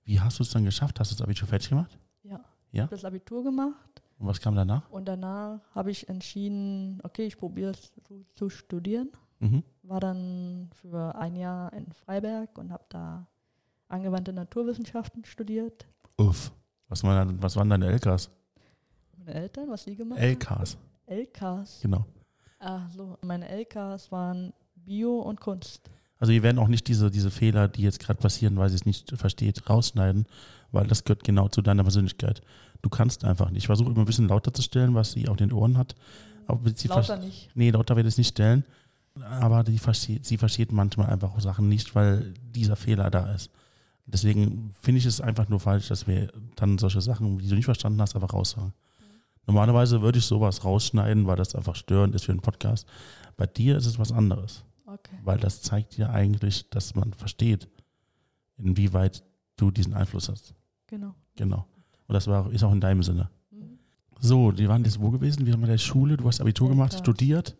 Wie 0.04 0.20
hast 0.20 0.40
du 0.40 0.44
es 0.44 0.50
dann 0.52 0.66
geschafft? 0.66 1.00
Hast 1.00 1.12
du 1.12 1.16
das 1.16 1.22
Abitur 1.22 1.48
fertig 1.48 1.70
gemacht? 1.70 1.98
Ja. 2.24 2.32
Ja? 2.32 2.42
Ich 2.72 2.80
habe 2.82 2.96
das 2.96 3.06
Abitur 3.06 3.44
gemacht 3.44 4.02
Und 4.18 4.28
was 4.28 4.42
kam 4.42 4.56
danach? 4.56 4.90
und 4.90 5.06
danach 5.06 5.62
habe 5.74 5.92
ich 5.92 6.10
entschieden, 6.10 7.00
okay, 7.04 7.26
ich 7.26 7.38
probiere 7.38 7.72
es 7.72 7.92
zu, 8.04 8.26
zu 8.36 8.50
studieren. 8.50 9.12
Mhm. 9.40 9.64
War 9.84 10.00
dann 10.00 10.70
für 10.82 11.16
ein 11.16 11.36
Jahr 11.36 11.72
in 11.74 11.92
Freiberg 11.94 12.58
und 12.58 12.72
habe 12.72 12.86
da 12.90 13.28
angewandte 13.88 14.34
Naturwissenschaften 14.34 15.24
studiert. 15.26 15.86
Uff. 16.18 16.52
Was 16.88 17.04
waren, 17.04 17.28
dann- 17.28 17.42
was 17.44 17.56
waren 17.56 17.70
deine 17.70 17.88
LKs? 17.88 18.30
Meine 19.18 19.34
Eltern, 19.36 19.70
was 19.70 19.86
die 19.86 19.96
gemacht? 19.96 20.20
LKs, 20.20 20.78
LKs. 21.06 21.80
genau. 21.82 22.06
Ach 22.60 22.90
so, 22.92 23.18
meine 23.22 23.48
LKs 23.50 24.12
waren 24.12 24.54
Bio 24.76 25.20
und 25.20 25.40
Kunst. 25.40 25.90
Also 26.24 26.32
wir 26.32 26.42
werden 26.42 26.58
auch 26.58 26.70
nicht 26.70 26.88
diese, 26.88 27.12
diese 27.12 27.30
Fehler, 27.30 27.68
die 27.68 27.82
jetzt 27.82 28.00
gerade 28.00 28.18
passieren, 28.18 28.56
weil 28.56 28.70
sie 28.70 28.76
es 28.76 28.86
nicht 28.86 29.12
versteht, 29.14 29.70
rausschneiden, 29.70 30.26
weil 30.72 30.88
das 30.88 31.04
gehört 31.04 31.26
genau 31.26 31.50
zu 31.50 31.62
deiner 31.62 31.84
Persönlichkeit. 31.84 32.42
Du 32.82 32.88
kannst 32.88 33.26
einfach 33.26 33.50
nicht. 33.50 33.64
Ich 33.64 33.66
versuche 33.66 33.92
immer 33.92 34.00
ein 34.00 34.06
bisschen 34.06 34.30
lauter 34.30 34.54
zu 34.54 34.62
stellen, 34.62 34.96
was 34.96 35.12
sie 35.12 35.28
auf 35.28 35.36
den 35.36 35.52
Ohren 35.52 35.78
hat. 35.78 35.96
Aber 36.48 36.62
sie 36.74 36.88
Lauter 36.88 37.18
nicht. 37.18 37.50
Nee, 37.56 37.72
lauter 37.72 37.98
wird 37.98 38.08
es 38.08 38.18
nicht 38.18 38.30
stellen. 38.30 38.64
Aber 39.22 39.66
die 39.66 39.78
versteht, 39.78 40.26
sie 40.26 40.38
versteht 40.38 40.72
manchmal 40.72 41.10
einfach 41.10 41.36
auch 41.36 41.42
Sachen 41.42 41.68
nicht, 41.68 41.94
weil 41.94 42.34
dieser 42.56 42.78
Fehler 42.78 43.12
da 43.12 43.34
ist. 43.34 43.52
Deswegen 44.06 44.74
finde 44.82 45.00
ich 45.00 45.06
es 45.06 45.20
einfach 45.20 45.50
nur 45.50 45.60
falsch, 45.60 45.90
dass 45.90 46.08
wir 46.08 46.32
dann 46.56 46.78
solche 46.78 47.02
Sachen, 47.02 47.40
die 47.40 47.50
du 47.50 47.56
nicht 47.56 47.66
verstanden 47.66 48.00
hast, 48.00 48.16
einfach 48.16 48.32
raussagen. 48.32 48.72
Normalerweise 49.46 50.02
würde 50.02 50.20
ich 50.20 50.26
sowas 50.26 50.64
rausschneiden, 50.64 51.28
weil 51.28 51.36
das 51.36 51.54
einfach 51.54 51.76
störend 51.76 52.16
ist 52.16 52.24
für 52.24 52.32
einen 52.32 52.40
Podcast. 52.40 52.88
Bei 53.36 53.46
dir 53.46 53.76
ist 53.76 53.88
es 53.88 54.00
was 54.00 54.14
anderes, 54.14 54.64
Okay. 54.94 55.18
weil 55.24 55.38
das 55.40 55.62
zeigt 55.62 55.98
dir 55.98 56.10
eigentlich, 56.10 56.70
dass 56.70 56.96
man 56.96 57.14
versteht, 57.14 57.68
inwieweit 58.58 59.24
du 59.58 59.72
diesen 59.72 59.94
Einfluss 59.94 60.30
hast. 60.30 60.54
Genau. 60.88 61.16
Genau. 61.36 61.66
Und 62.08 62.14
das 62.14 62.28
war, 62.28 62.52
ist 62.52 62.64
auch 62.64 62.72
in 62.72 62.82
deinem 62.82 63.04
Sinne. 63.04 63.30
Mhm. 63.52 63.80
So, 64.20 64.52
die 64.52 64.68
waren 64.68 64.84
jetzt 64.84 65.00
wo 65.02 65.10
gewesen? 65.12 65.46
Wir 65.46 65.54
haben 65.54 65.64
in 65.64 65.70
der 65.70 65.78
Schule, 65.78 66.18
du 66.18 66.28
hast 66.28 66.42
Abitur 66.42 66.68
Ja, 66.68 66.74
gemacht, 66.74 66.94
studiert. 66.94 67.56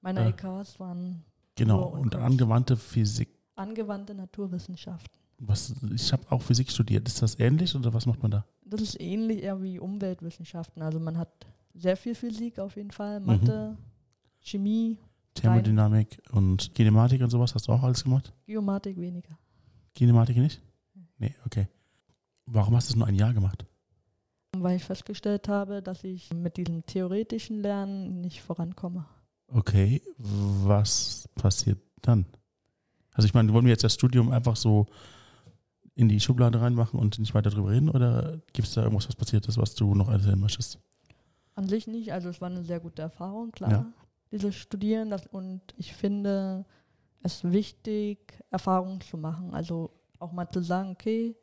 Meine 0.00 0.20
Ja. 0.20 0.28
EKs 0.28 0.78
waren 0.80 1.24
Genau. 1.54 1.84
Und 1.88 2.00
Und 2.00 2.14
angewandte 2.16 2.76
Physik. 2.76 3.28
angewandte 3.56 4.14
Naturwissenschaften. 4.14 5.18
Was, 5.38 5.74
ich 5.94 6.12
habe 6.12 6.22
auch 6.30 6.40
Physik 6.40 6.70
studiert. 6.70 7.06
Ist 7.08 7.20
das 7.20 7.38
ähnlich 7.38 7.74
oder 7.74 7.92
was 7.92 8.06
macht 8.06 8.22
man 8.22 8.30
da? 8.30 8.46
Das 8.64 8.80
ist 8.80 9.00
ähnlich 9.00 9.42
eher 9.42 9.60
wie 9.60 9.78
Umweltwissenschaften. 9.78 10.82
Also 10.82 10.98
man 11.00 11.18
hat 11.18 11.28
sehr 11.74 11.96
viel 11.96 12.14
Physik 12.14 12.58
auf 12.58 12.76
jeden 12.76 12.90
Fall, 12.92 13.20
Mhm. 13.20 13.26
Mathe, 13.26 13.76
Chemie, 14.40 14.98
Thermodynamik 15.34 16.20
und 16.32 16.74
Kinematik 16.74 17.22
und 17.22 17.30
sowas 17.30 17.54
hast 17.54 17.68
du 17.68 17.72
auch 17.72 17.82
alles 17.82 18.04
gemacht? 18.04 18.32
Geomatik 18.46 18.96
weniger. 18.98 19.38
Kinematik 19.94 20.36
nicht? 20.36 20.60
Nee, 21.18 21.34
okay. 21.46 21.68
Warum 22.46 22.74
hast 22.76 22.88
du 22.88 22.92
es 22.92 22.96
nur 22.96 23.06
ein 23.06 23.14
Jahr 23.14 23.32
gemacht? 23.32 23.64
Weil 24.56 24.76
ich 24.76 24.84
festgestellt 24.84 25.48
habe, 25.48 25.82
dass 25.82 26.04
ich 26.04 26.32
mit 26.34 26.56
diesem 26.56 26.84
theoretischen 26.84 27.62
Lernen 27.62 28.20
nicht 28.20 28.42
vorankomme. 28.42 29.06
Okay, 29.48 30.02
was 30.18 31.28
passiert 31.34 31.78
dann? 32.02 32.26
Also 33.12 33.26
ich 33.26 33.34
meine, 33.34 33.52
wollen 33.52 33.64
wir 33.64 33.72
jetzt 33.72 33.84
das 33.84 33.94
Studium 33.94 34.30
einfach 34.30 34.56
so 34.56 34.86
in 35.94 36.08
die 36.08 36.20
Schublade 36.20 36.60
reinmachen 36.60 36.98
und 36.98 37.18
nicht 37.18 37.34
weiter 37.34 37.50
drüber 37.50 37.70
reden 37.70 37.90
oder 37.90 38.38
gibt 38.52 38.68
es 38.68 38.74
da 38.74 38.82
irgendwas, 38.82 39.08
was 39.08 39.16
passiert 39.16 39.46
ist, 39.46 39.58
was 39.58 39.74
du 39.74 39.94
noch 39.94 40.08
erzählen 40.08 40.40
möchtest? 40.40 40.78
An 41.54 41.68
sich 41.68 41.86
nicht, 41.86 42.12
also 42.12 42.30
es 42.30 42.40
war 42.40 42.48
eine 42.48 42.64
sehr 42.64 42.80
gute 42.80 43.02
Erfahrung, 43.02 43.52
klar, 43.52 43.70
Ja. 43.70 43.92
Dieses 44.32 44.56
Studieren. 44.56 45.10
Das, 45.10 45.26
und 45.26 45.60
ich 45.76 45.94
finde 45.94 46.64
es 47.22 47.44
wichtig, 47.44 48.42
Erfahrungen 48.50 49.00
zu 49.00 49.16
machen. 49.16 49.54
Also 49.54 49.90
auch 50.18 50.32
mal 50.32 50.48
zu 50.48 50.60
sagen, 50.60 50.90
okay, 50.90 51.36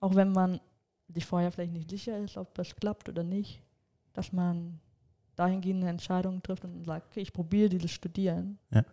auch 0.00 0.14
wenn 0.14 0.32
man 0.32 0.60
sich 1.08 1.24
vorher 1.24 1.52
vielleicht 1.52 1.72
nicht 1.72 1.90
sicher 1.90 2.18
ist, 2.18 2.36
ob 2.36 2.54
das 2.54 2.74
klappt 2.74 3.08
oder 3.08 3.22
nicht, 3.22 3.62
dass 4.12 4.32
man 4.32 4.80
dahingehend 5.36 5.82
eine 5.82 5.90
Entscheidung 5.90 6.42
trifft 6.42 6.64
und 6.64 6.84
sagt, 6.84 7.06
okay, 7.06 7.20
ich 7.20 7.32
probiere 7.32 7.68
dieses 7.68 7.92
Studieren. 7.92 8.58
Ja. 8.70 8.84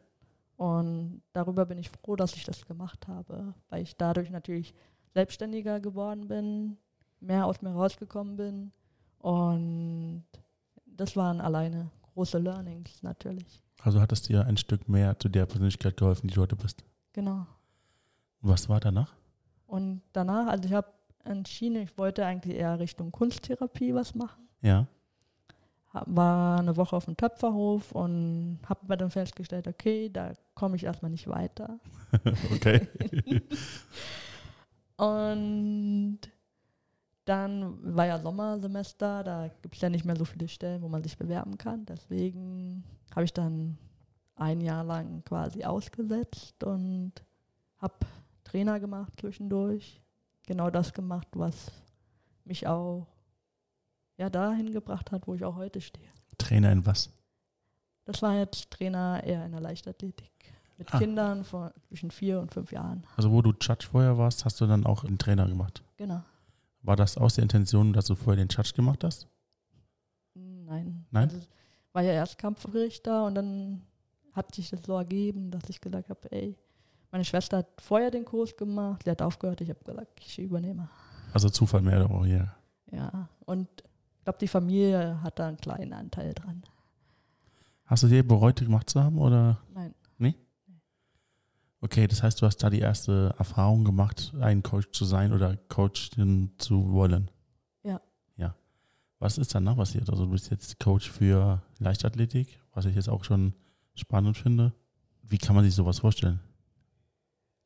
Und 0.57 1.21
darüber 1.33 1.65
bin 1.65 1.77
ich 1.77 1.89
froh, 1.89 2.15
dass 2.15 2.35
ich 2.35 2.45
das 2.45 2.65
gemacht 2.65 3.07
habe, 3.07 3.53
weil 3.69 3.83
ich 3.83 3.97
dadurch 3.97 4.29
natürlich 4.29 4.73
selbstständiger 5.13 5.79
geworden 5.79 6.27
bin, 6.27 6.77
mehr 7.19 7.45
aus 7.45 7.61
mir 7.61 7.71
rausgekommen 7.71 8.37
bin. 8.37 8.71
Und 9.19 10.25
das 10.85 11.17
waren 11.17 11.41
alleine 11.41 11.89
große 12.15 12.39
Learnings 12.39 13.03
natürlich. 13.03 13.61
Also 13.81 14.01
hat 14.01 14.11
es 14.11 14.23
dir 14.23 14.45
ein 14.45 14.57
Stück 14.57 14.89
mehr 14.89 15.19
zu 15.19 15.29
der 15.29 15.45
Persönlichkeit 15.45 15.97
geholfen, 15.97 16.27
die 16.27 16.33
du 16.33 16.41
heute 16.41 16.55
bist. 16.55 16.83
Genau. 17.13 17.45
Was 18.41 18.67
war 18.67 18.79
danach? 18.79 19.13
Und 19.67 20.01
danach, 20.13 20.47
also 20.47 20.65
ich 20.65 20.73
habe 20.73 20.87
entschieden, 21.23 21.83
ich 21.83 21.97
wollte 21.97 22.25
eigentlich 22.25 22.55
eher 22.55 22.79
Richtung 22.79 23.11
Kunsttherapie 23.11 23.93
was 23.93 24.15
machen. 24.15 24.47
Ja. 24.61 24.87
War 25.93 26.59
eine 26.59 26.75
Woche 26.75 26.95
auf 26.95 27.05
dem 27.05 27.15
Töpferhof 27.15 27.91
und 27.91 28.59
habe 28.67 28.81
aber 28.83 28.97
dann 28.97 29.11
festgestellt, 29.11 29.67
okay, 29.67 30.09
da 30.09 30.33
komme 30.53 30.75
ich 30.75 30.83
erstmal 30.83 31.11
nicht 31.11 31.27
weiter. 31.27 31.79
okay. 32.53 32.87
Und 34.97 36.19
dann 37.25 37.95
war 37.95 38.05
ja 38.05 38.19
Sommersemester, 38.19 39.23
da 39.23 39.47
gibt 39.61 39.75
es 39.75 39.81
ja 39.81 39.89
nicht 39.89 40.05
mehr 40.05 40.15
so 40.15 40.25
viele 40.25 40.47
Stellen, 40.47 40.81
wo 40.81 40.87
man 40.87 41.03
sich 41.03 41.17
bewerben 41.17 41.57
kann. 41.57 41.85
Deswegen 41.85 42.83
habe 43.13 43.25
ich 43.25 43.33
dann 43.33 43.77
ein 44.35 44.61
Jahr 44.61 44.83
lang 44.83 45.23
quasi 45.25 45.63
ausgesetzt 45.63 46.63
und 46.63 47.13
habe 47.77 47.93
Trainer 48.43 48.79
gemacht 48.79 49.13
zwischendurch. 49.19 50.01
Genau 50.45 50.69
das 50.69 50.93
gemacht, 50.93 51.27
was 51.33 51.71
mich 52.43 52.67
auch 52.67 53.07
ja, 54.17 54.29
dahin 54.29 54.71
gebracht 54.71 55.11
hat, 55.11 55.27
wo 55.27 55.33
ich 55.33 55.43
auch 55.43 55.55
heute 55.55 55.81
stehe. 55.81 56.07
Trainer 56.37 56.71
in 56.71 56.85
was? 56.85 57.09
Das 58.05 58.21
war 58.21 58.35
jetzt 58.35 58.69
Trainer 58.69 59.23
eher 59.23 59.45
in 59.45 59.51
der 59.51 59.61
Leichtathletik. 59.61 60.31
Mit 60.77 60.93
Ah. 60.93 60.99
Kindern 60.99 61.43
von 61.45 61.71
zwischen 61.87 62.11
vier 62.11 62.39
und 62.39 62.53
fünf 62.53 62.71
Jahren. 62.71 63.03
Also 63.15 63.31
wo 63.31 63.41
du 63.41 63.51
Judge 63.59 63.87
vorher 63.89 64.17
warst, 64.17 64.45
hast 64.45 64.59
du 64.61 64.67
dann 64.67 64.85
auch 64.85 65.03
einen 65.05 65.17
Trainer 65.17 65.47
gemacht. 65.47 65.81
Genau. 65.97 66.21
War 66.85 66.95
das 66.95 67.17
aus 67.17 67.35
der 67.35 67.43
Intention, 67.43 67.93
dass 67.93 68.05
du 68.05 68.15
vorher 68.15 68.43
den 68.43 68.49
Judge 68.49 68.73
gemacht 68.75 69.03
hast? 69.03 69.27
Nein. 70.35 71.05
Nein? 71.09 71.29
Also, 71.29 71.47
war 71.93 72.03
ja 72.03 72.11
erst 72.11 72.37
Kampfrichter 72.37 73.25
und 73.25 73.35
dann 73.35 73.81
hat 74.33 74.53
sich 74.53 74.69
das 74.69 74.83
so 74.83 74.93
ergeben, 74.93 75.49
dass 75.49 75.67
ich 75.69 75.81
gesagt 75.81 76.09
habe, 76.09 76.31
ey, 76.31 76.55
meine 77.11 77.23
Schwester 77.23 77.57
hat 77.57 77.81
vorher 77.81 78.11
den 78.11 78.25
Kurs 78.25 78.55
gemacht, 78.55 79.03
sie 79.05 79.11
hat 79.11 79.21
aufgehört, 79.21 79.61
ich 79.61 79.69
habe 79.69 79.83
gesagt, 79.83 80.19
ich 80.19 80.37
übernehme. 80.37 80.89
Also 81.33 81.49
Zufall 81.49 81.81
mehr 81.81 82.05
oder 82.05 82.13
weniger. 82.21 82.55
Ja, 82.91 83.29
und 83.45 83.67
ich 84.17 84.23
glaube, 84.23 84.39
die 84.39 84.47
Familie 84.47 85.21
hat 85.23 85.39
da 85.39 85.47
einen 85.47 85.57
kleinen 85.57 85.93
Anteil 85.93 86.33
dran. 86.33 86.63
Hast 87.85 88.03
du 88.03 88.07
dir 88.07 88.27
bereut, 88.27 88.59
gemacht 88.59 88.89
zu 88.89 89.03
haben 89.03 89.17
oder? 89.17 89.59
Nein. 89.73 89.95
Okay, 91.85 92.07
das 92.07 92.23
heißt, 92.23 92.41
du 92.41 92.47
hast 92.47 92.57
da 92.57 92.71
die 92.71 92.79
erste 92.79 93.35
Erfahrung 93.37 93.83
gemacht, 93.83 94.33
ein 94.41 94.63
Coach 94.63 94.87
zu 94.91 95.05
sein 95.05 95.31
oder 95.31 95.55
Coachin 95.69 96.49
zu 96.57 96.91
wollen. 96.91 97.29
Ja. 97.83 98.01
Ja. 98.37 98.55
Was 99.19 99.37
ist 99.37 99.53
danach 99.53 99.75
passiert? 99.75 100.09
Also 100.09 100.25
du 100.25 100.31
bist 100.31 100.49
jetzt 100.49 100.79
Coach 100.79 101.11
für 101.11 101.61
Leichtathletik, 101.77 102.59
was 102.73 102.85
ich 102.85 102.95
jetzt 102.95 103.07
auch 103.07 103.23
schon 103.23 103.53
spannend 103.93 104.35
finde. 104.35 104.73
Wie 105.21 105.37
kann 105.37 105.53
man 105.53 105.63
sich 105.63 105.75
sowas 105.75 105.99
vorstellen? 105.99 106.39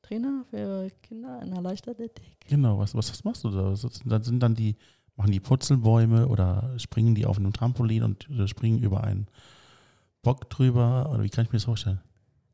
Trainer 0.02 0.44
für 0.50 0.90
Kinder 1.02 1.42
in 1.42 1.52
der 1.52 1.62
Leichtathletik. 1.62 2.42
Genau, 2.46 2.78
was, 2.78 2.94
was, 2.94 3.10
was 3.10 3.24
machst 3.24 3.46
du 3.46 3.52
da? 3.52 3.74
Dann 4.04 4.24
sind 4.24 4.44
dann 4.44 4.54
die, 4.54 4.76
machen 5.16 5.32
die 5.32 5.40
Putzelbäume 5.40 6.28
oder 6.28 6.78
springen 6.78 7.16
die 7.16 7.26
auf 7.26 7.38
einem 7.38 7.54
Trampolin 7.54 8.04
und 8.04 8.30
äh, 8.32 8.50
springen 8.50 8.80
über 8.80 9.02
einen 9.02 9.28
Bock 10.24 10.50
drüber? 10.50 11.10
Oder 11.10 11.24
wie 11.24 11.30
kann 11.30 11.46
ich 11.46 11.52
mir 11.54 11.58
das 11.60 11.64
vorstellen? 11.64 12.02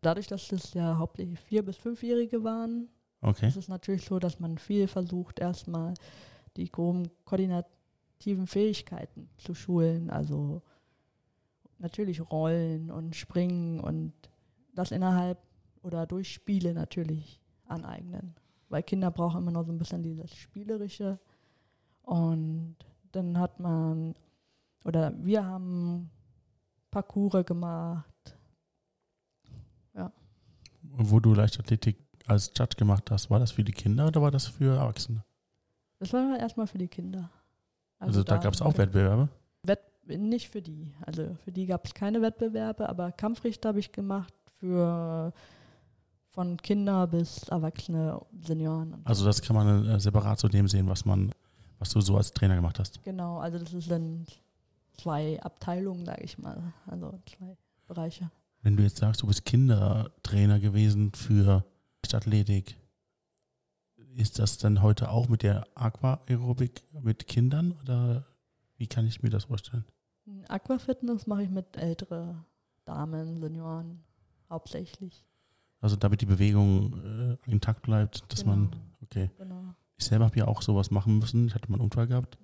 Dadurch, 0.05 0.27
dass 0.27 0.47
das 0.49 0.73
ja 0.75 0.97
hauptsächlich 0.99 1.39
Vier- 1.39 1.65
bis 1.65 1.77
Fünfjährige 1.77 2.43
waren, 2.43 2.89
Okay. 3.21 3.47
ist 3.47 3.57
es 3.57 3.67
natürlich 3.67 4.05
so, 4.05 4.19
dass 4.19 4.39
man 4.39 4.59
viel 4.59 4.87
versucht, 4.87 5.39
erstmal 5.39 5.95
die 6.57 6.71
groben 6.71 7.09
koordinativen 7.25 8.45
Fähigkeiten 8.45 9.29
zu 9.37 9.55
schulen. 9.55 10.11
Also 10.11 10.61
natürlich 11.79 12.29
Rollen 12.29 12.91
und 12.91 13.15
Springen 13.15 13.79
und 13.79 14.13
das 14.75 14.91
innerhalb 14.91 15.39
oder 15.81 16.05
durch 16.05 16.31
Spiele 16.31 16.75
natürlich 16.75 17.41
aneignen. 17.67 18.35
Weil 18.69 18.83
Kinder 18.83 19.09
brauchen 19.09 19.41
immer 19.41 19.51
noch 19.51 19.65
so 19.65 19.71
ein 19.71 19.79
bisschen 19.79 20.03
dieses 20.03 20.35
Spielerische. 20.35 21.19
Und 22.03 22.75
dann 23.11 23.39
hat 23.39 23.59
man, 23.59 24.13
oder 24.83 25.13
wir 25.23 25.43
haben 25.43 26.11
Parcours 26.91 27.43
gemacht. 27.45 28.05
Wo 30.97 31.19
du 31.19 31.33
Leichtathletik 31.33 31.97
als 32.27 32.51
Judge 32.55 32.75
gemacht 32.77 33.11
hast, 33.11 33.29
war 33.29 33.39
das 33.39 33.51
für 33.51 33.63
die 33.63 33.71
Kinder 33.71 34.07
oder 34.07 34.21
war 34.21 34.31
das 34.31 34.47
für 34.47 34.75
Erwachsene? 34.77 35.23
Das 35.99 36.11
war 36.13 36.37
erstmal 36.37 36.67
für 36.67 36.77
die 36.77 36.87
Kinder. 36.87 37.29
Also, 37.99 38.23
da 38.23 38.37
gab 38.37 38.53
es 38.53 38.61
auch 38.61 38.77
Wettbewerbe. 38.77 39.29
Nicht 40.07 40.49
für 40.49 40.61
die. 40.61 40.93
Also 41.01 41.35
für 41.43 41.51
die 41.51 41.65
gab 41.65 41.85
es 41.87 41.93
keine 41.93 42.21
Wettbewerbe, 42.21 42.87
aber 42.87 43.11
Kampfrichter 43.11 43.69
habe 43.69 43.79
ich 43.79 43.91
gemacht 43.91 44.33
für 44.59 45.33
von 46.29 46.57
Kinder 46.57 47.07
bis 47.07 47.47
Erwachsene, 47.47 48.21
Senioren. 48.39 48.93
Und 48.93 49.07
Also 49.07 49.25
das 49.25 49.41
kann 49.41 49.55
man 49.55 49.87
äh, 49.87 49.99
separat 49.99 50.37
zu 50.37 50.47
dem 50.47 50.67
sehen, 50.67 50.87
was 50.87 51.05
man, 51.05 51.31
was 51.79 51.89
du 51.89 52.01
so 52.01 52.17
als 52.17 52.31
Trainer 52.31 52.55
gemacht 52.55 52.77
hast. 52.77 53.01
genau, 53.03 53.39
also 53.39 53.57
das 53.57 53.87
dann 53.87 54.25
zwei 54.93 55.41
Abteilungen, 55.41 56.05
sage 56.05 56.23
ich 56.23 56.37
mal. 56.37 56.61
Also 56.85 57.17
zwei 57.25 57.57
Bereiche. 57.87 58.29
Wenn 58.65 58.77
du 58.77 58.81
jetzt 58.81 58.97
sagst, 58.97 59.21
du 59.21 59.27
bist 59.27 59.45
Kindertrainer 59.45 60.59
gewesen 60.59 61.13
für 61.13 61.63
Athletik, 62.11 62.79
ist 64.15 64.39
das 64.39 64.57
dann 64.57 64.81
heute 64.81 65.11
auch 65.11 65.29
mit 65.29 65.43
der 65.43 65.67
Aquaerobik 65.75 66.81
mit 67.03 67.27
Kindern 67.27 67.73
oder 67.83 68.25
wie 68.77 68.87
kann 68.87 69.05
ich 69.05 69.21
mir 69.21 69.29
das 69.29 69.43
vorstellen? 69.43 69.85
Aquafitness 70.47 71.27
mache 71.27 71.43
ich 71.43 71.49
mit 71.51 71.77
ältere 71.77 72.43
Damen, 72.85 73.39
Senioren 73.39 73.99
hauptsächlich. 74.49 75.23
Also 75.79 75.95
damit 75.95 76.21
die 76.21 76.25
Bewegung 76.25 77.37
äh, 77.45 77.51
intakt 77.51 77.83
bleibt, 77.83 78.23
dass 78.31 78.43
Genau. 78.45 78.55
man, 78.55 78.75
okay. 79.03 79.29
Genau. 79.37 79.75
Ich 79.97 80.05
selber 80.05 80.25
habe 80.25 80.39
ja 80.39 80.47
auch 80.47 80.63
sowas 80.63 80.89
machen 80.89 81.19
müssen. 81.19 81.45
Ich 81.47 81.53
hatte 81.53 81.69
mal 81.69 81.75
einen 81.75 81.83
Unfall 81.83 82.07
gehabt 82.07 82.39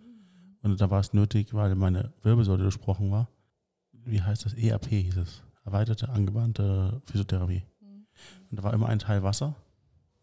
und 0.62 0.80
da 0.80 0.90
war 0.92 1.00
es 1.00 1.14
nötig, 1.14 1.56
weil 1.56 1.74
meine 1.74 2.14
Wirbelsäule 2.22 2.62
durchbrochen 2.62 3.10
war. 3.10 3.28
Wie 3.92 4.22
heißt 4.22 4.46
das? 4.46 4.54
EAP 4.54 4.86
hieß 4.88 5.18
es. 5.18 5.42
Erweiterte 5.64 6.10
angewandte 6.10 7.02
Physiotherapie. 7.06 7.64
Mhm. 7.80 8.06
Und 8.50 8.60
da 8.60 8.64
war 8.64 8.74
immer 8.74 8.88
ein 8.88 9.00
Teil 9.00 9.24
Wasser 9.24 9.56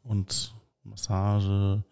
und 0.03 0.55
Massage, 0.83 1.83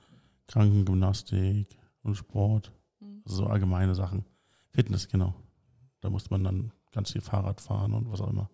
Krankengymnastik 0.49 1.69
und 2.03 2.17
Sport. 2.17 2.73
Mhm. 3.01 3.23
Also 3.25 3.37
so 3.37 3.47
allgemeine 3.47 3.95
Sachen. 3.95 4.25
Fitness, 4.71 5.09
genau. 5.09 5.35
Da 6.01 6.11
musste 6.11 6.31
man 6.31 6.45
dann 6.45 6.73
ganz 6.93 7.13
viel 7.13 7.21
Fahrrad 7.21 7.61
fahren 7.61 7.93
und 7.93 8.11
was 8.11 8.21
auch 8.21 8.31
immer. 8.31 8.51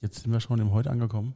Jetzt 0.00 0.22
sind 0.22 0.32
wir 0.32 0.40
schon 0.40 0.60
im 0.60 0.72
Heute 0.72 0.90
angekommen. 0.90 1.34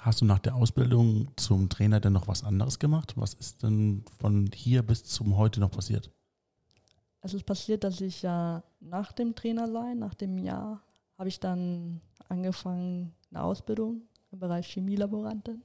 Hast 0.00 0.22
du 0.22 0.24
nach 0.24 0.38
der 0.38 0.54
Ausbildung 0.54 1.28
zum 1.36 1.68
Trainer 1.68 2.00
denn 2.00 2.14
noch 2.14 2.26
was 2.26 2.42
anderes 2.42 2.78
gemacht? 2.78 3.12
Was 3.16 3.34
ist 3.34 3.62
denn 3.62 4.04
von 4.18 4.48
hier 4.54 4.82
bis 4.82 5.04
zum 5.04 5.36
Heute 5.36 5.60
noch 5.60 5.70
passiert? 5.70 6.10
Es 7.20 7.34
ist 7.34 7.44
passiert, 7.44 7.84
dass 7.84 8.00
ich 8.00 8.22
ja 8.22 8.62
nach 8.80 9.12
dem 9.12 9.34
Trainerlein, 9.34 9.98
nach 9.98 10.14
dem 10.14 10.38
Jahr, 10.38 10.80
habe 11.20 11.28
ich 11.28 11.38
dann 11.38 12.00
angefangen, 12.30 13.12
eine 13.30 13.42
Ausbildung 13.42 14.00
im 14.32 14.38
Bereich 14.38 14.66
Chemielaborantin. 14.72 15.62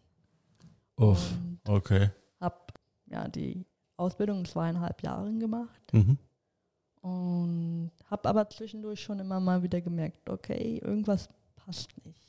Und 0.96 1.18
okay. 1.66 2.10
habe 2.42 2.58
ja 3.06 3.26
die 3.30 3.66
Ausbildung 3.96 4.40
in 4.40 4.46
zweieinhalb 4.46 5.02
Jahren 5.02 5.40
gemacht. 5.40 5.94
Mhm. 5.94 6.18
Und 7.00 7.92
habe 8.10 8.28
aber 8.28 8.50
zwischendurch 8.50 9.00
schon 9.00 9.20
immer 9.20 9.40
mal 9.40 9.64
wieder 9.64 9.80
gemerkt, 9.80 10.30
okay, 10.30 10.82
irgendwas 10.84 11.30
passt 11.56 11.90
nicht. 12.06 12.20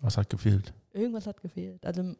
Was 0.00 0.16
hat 0.16 0.28
gefehlt? 0.28 0.74
Irgendwas 0.92 1.28
hat 1.28 1.40
gefehlt. 1.40 1.86
Also 1.86 2.16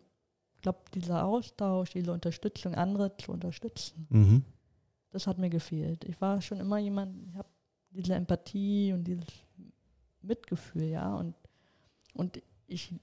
ich 0.55 0.63
glaube, 0.63 0.79
dieser 0.95 1.25
Austausch, 1.25 1.91
diese 1.91 2.13
Unterstützung, 2.13 2.77
andere 2.77 3.17
zu 3.17 3.33
unterstützen, 3.33 4.07
Mhm. 4.09 4.45
das 5.11 5.27
hat 5.27 5.39
mir 5.39 5.51
gefehlt. 5.51 6.05
Ich 6.05 6.21
war 6.21 6.41
schon 6.41 6.61
immer 6.61 6.79
jemand, 6.79 7.27
ich 7.29 7.35
habe 7.35 7.49
diese 7.91 8.15
Empathie 8.15 8.93
und 8.93 9.03
dieses 9.03 9.27
Mitgefühl, 10.23 10.85
ja. 10.85 11.15
Und, 11.15 11.35
und 12.15 12.43
ich 12.67 12.95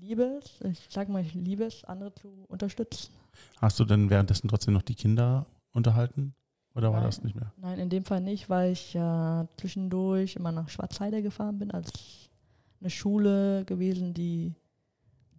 liebe 0.00 0.40
es, 0.42 0.60
ich 0.62 0.86
sage 0.90 1.10
mal, 1.10 1.22
ich 1.22 1.34
liebe 1.34 1.64
es, 1.64 1.84
andere 1.84 2.14
zu 2.14 2.44
unterstützen. 2.48 3.12
Hast 3.60 3.78
du 3.80 3.84
denn 3.84 4.10
währenddessen 4.10 4.48
trotzdem 4.48 4.74
noch 4.74 4.82
die 4.82 4.94
Kinder 4.94 5.46
unterhalten? 5.72 6.34
Oder 6.74 6.90
war 6.90 7.00
Nein. 7.00 7.08
das 7.08 7.22
nicht 7.22 7.36
mehr? 7.36 7.52
Nein, 7.56 7.78
in 7.78 7.88
dem 7.88 8.04
Fall 8.04 8.20
nicht, 8.20 8.50
weil 8.50 8.72
ich 8.72 8.94
ja 8.94 9.46
zwischendurch 9.56 10.36
immer 10.36 10.50
nach 10.50 10.68
Schwarzheide 10.68 11.22
gefahren 11.22 11.58
bin, 11.58 11.70
als 11.70 11.90
eine 12.80 12.90
Schule 12.90 13.64
gewesen, 13.64 14.12
die 14.12 14.54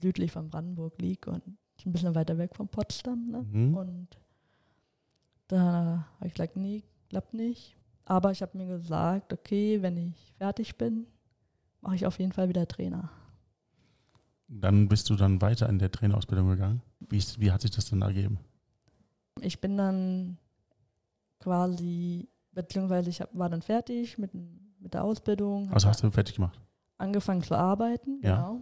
südlich 0.01 0.32
von 0.32 0.50
Brandenburg 0.50 1.00
liegt 1.01 1.27
und 1.27 1.46
ein 1.86 1.91
bisschen 1.91 2.15
weiter 2.15 2.38
weg 2.38 2.55
von 2.55 2.67
Potsdam. 2.67 3.32
Ne? 3.32 3.46
Mhm. 3.51 3.77
Und 3.77 4.08
da 5.48 6.08
habe 6.15 6.27
ich 6.27 6.34
gesagt, 6.34 6.55
nee, 6.55 6.84
klappt 7.10 7.34
nicht. 7.34 7.75
Aber 8.05 8.32
ich 8.32 8.41
habe 8.41 8.58
mir 8.58 8.67
gesagt, 8.67 9.34
okay, 9.34 9.82
wenn 9.82 9.98
ich 9.98 10.34
fertig 10.38 10.77
bin, 10.77 11.05
mache 11.86 11.96
ich 11.96 12.06
auf 12.06 12.18
jeden 12.20 12.32
Fall 12.32 12.50
wieder 12.50 12.68
Trainer. 12.68 13.10
Dann 14.48 14.88
bist 14.88 15.10
du 15.10 15.15
dann 15.15 15.42
weiter 15.42 15.70
in 15.70 15.80
der 15.80 15.92
Trainerausbildung 15.92 16.48
gegangen. 16.50 16.82
Wie, 17.00 17.18
ist, 17.18 17.39
wie 17.39 17.51
hat 17.51 17.62
sich 17.62 17.72
das 17.72 17.89
dann 17.89 18.01
ergeben? 18.01 18.39
Ich 19.42 19.60
bin 19.62 19.77
dann 19.77 20.38
quasi, 21.39 22.27
beziehungsweise 22.51 23.10
ich 23.10 23.22
war 23.34 23.50
dann 23.50 23.62
fertig 23.62 24.18
mit, 24.18 24.32
mit 24.80 24.94
der 24.94 25.04
Ausbildung. 25.04 25.72
Also 25.72 25.88
hast 25.88 26.04
du 26.04 26.10
fertig 26.12 26.36
gemacht? 26.36 26.60
angefangen 26.98 27.44
zu 27.44 27.56
arbeiten, 27.56 28.22
Ja. 28.24 28.36
genau. 28.38 28.62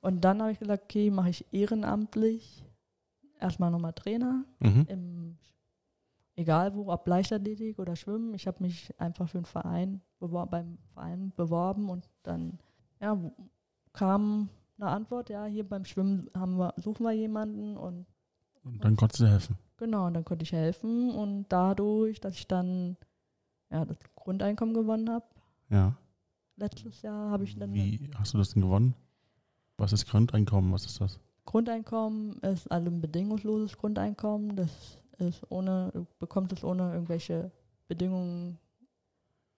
Und 0.00 0.22
dann 0.24 0.40
habe 0.40 0.52
ich 0.52 0.58
gesagt, 0.58 0.84
okay, 0.84 1.10
mache 1.10 1.28
ich 1.28 1.44
ehrenamtlich 1.52 2.64
erstmal 3.38 3.70
nochmal 3.70 3.92
Trainer 3.92 4.44
Mhm. 4.58 4.86
im 4.88 5.36
egal 6.34 6.74
wo, 6.74 6.90
ob 6.90 7.06
Leichtathletik 7.06 7.78
oder 7.78 7.94
Schwimmen. 7.94 8.32
Ich 8.34 8.46
habe 8.46 8.62
mich 8.62 8.98
einfach 8.98 9.28
für 9.28 9.36
einen 9.38 9.44
Verein 9.44 10.00
bewor 10.22 10.46
beim 10.46 10.78
Verein 10.94 11.32
beworben 11.36 11.88
und 11.90 12.08
dann 12.22 12.58
ja, 13.00 13.18
kam 13.92 14.48
eine 14.78 14.90
Antwort, 14.90 15.28
ja, 15.30 15.44
hier 15.46 15.68
beim 15.68 15.84
Schwimmen 15.84 16.30
haben 16.34 16.56
wir, 16.58 16.72
suchen 16.76 17.04
wir 17.04 17.12
jemanden 17.12 17.76
und 17.76 18.06
Und 18.64 18.82
dann 18.84 18.96
konntest 18.96 19.20
du 19.20 19.26
helfen. 19.26 19.56
genau, 19.76 20.06
und 20.06 20.14
dann 20.14 20.24
konnte 20.24 20.44
ich 20.44 20.52
helfen 20.52 21.10
und 21.10 21.46
dadurch, 21.48 22.20
dass 22.20 22.34
ich 22.34 22.46
dann 22.46 22.96
ja, 23.70 23.84
das 23.84 23.98
Grundeinkommen 24.16 24.74
gewonnen 24.74 25.10
habe, 25.10 25.26
Ja. 25.68 25.96
letztes 26.56 27.02
Jahr 27.02 27.30
habe 27.30 27.44
ich 27.44 27.56
dann 27.58 27.72
Wie 27.74 28.08
hast 28.14 28.34
du 28.34 28.38
das 28.38 28.50
denn 28.54 28.62
gewonnen? 28.62 28.94
Was 29.78 29.92
ist 29.92 30.06
Grundeinkommen? 30.06 30.72
Was 30.72 30.84
ist 30.86 31.00
das? 31.00 31.18
Grundeinkommen 31.44 32.38
ist 32.42 32.70
also 32.70 32.88
ein 32.88 33.00
bedingungsloses 33.00 33.76
Grundeinkommen. 33.76 34.54
Das 34.54 34.98
ist 35.18 35.42
ohne, 35.50 35.90
du 35.92 36.06
bekommst 36.20 36.52
es 36.52 36.62
ohne 36.62 36.92
irgendwelche 36.92 37.50
Bedingungen, 37.88 38.58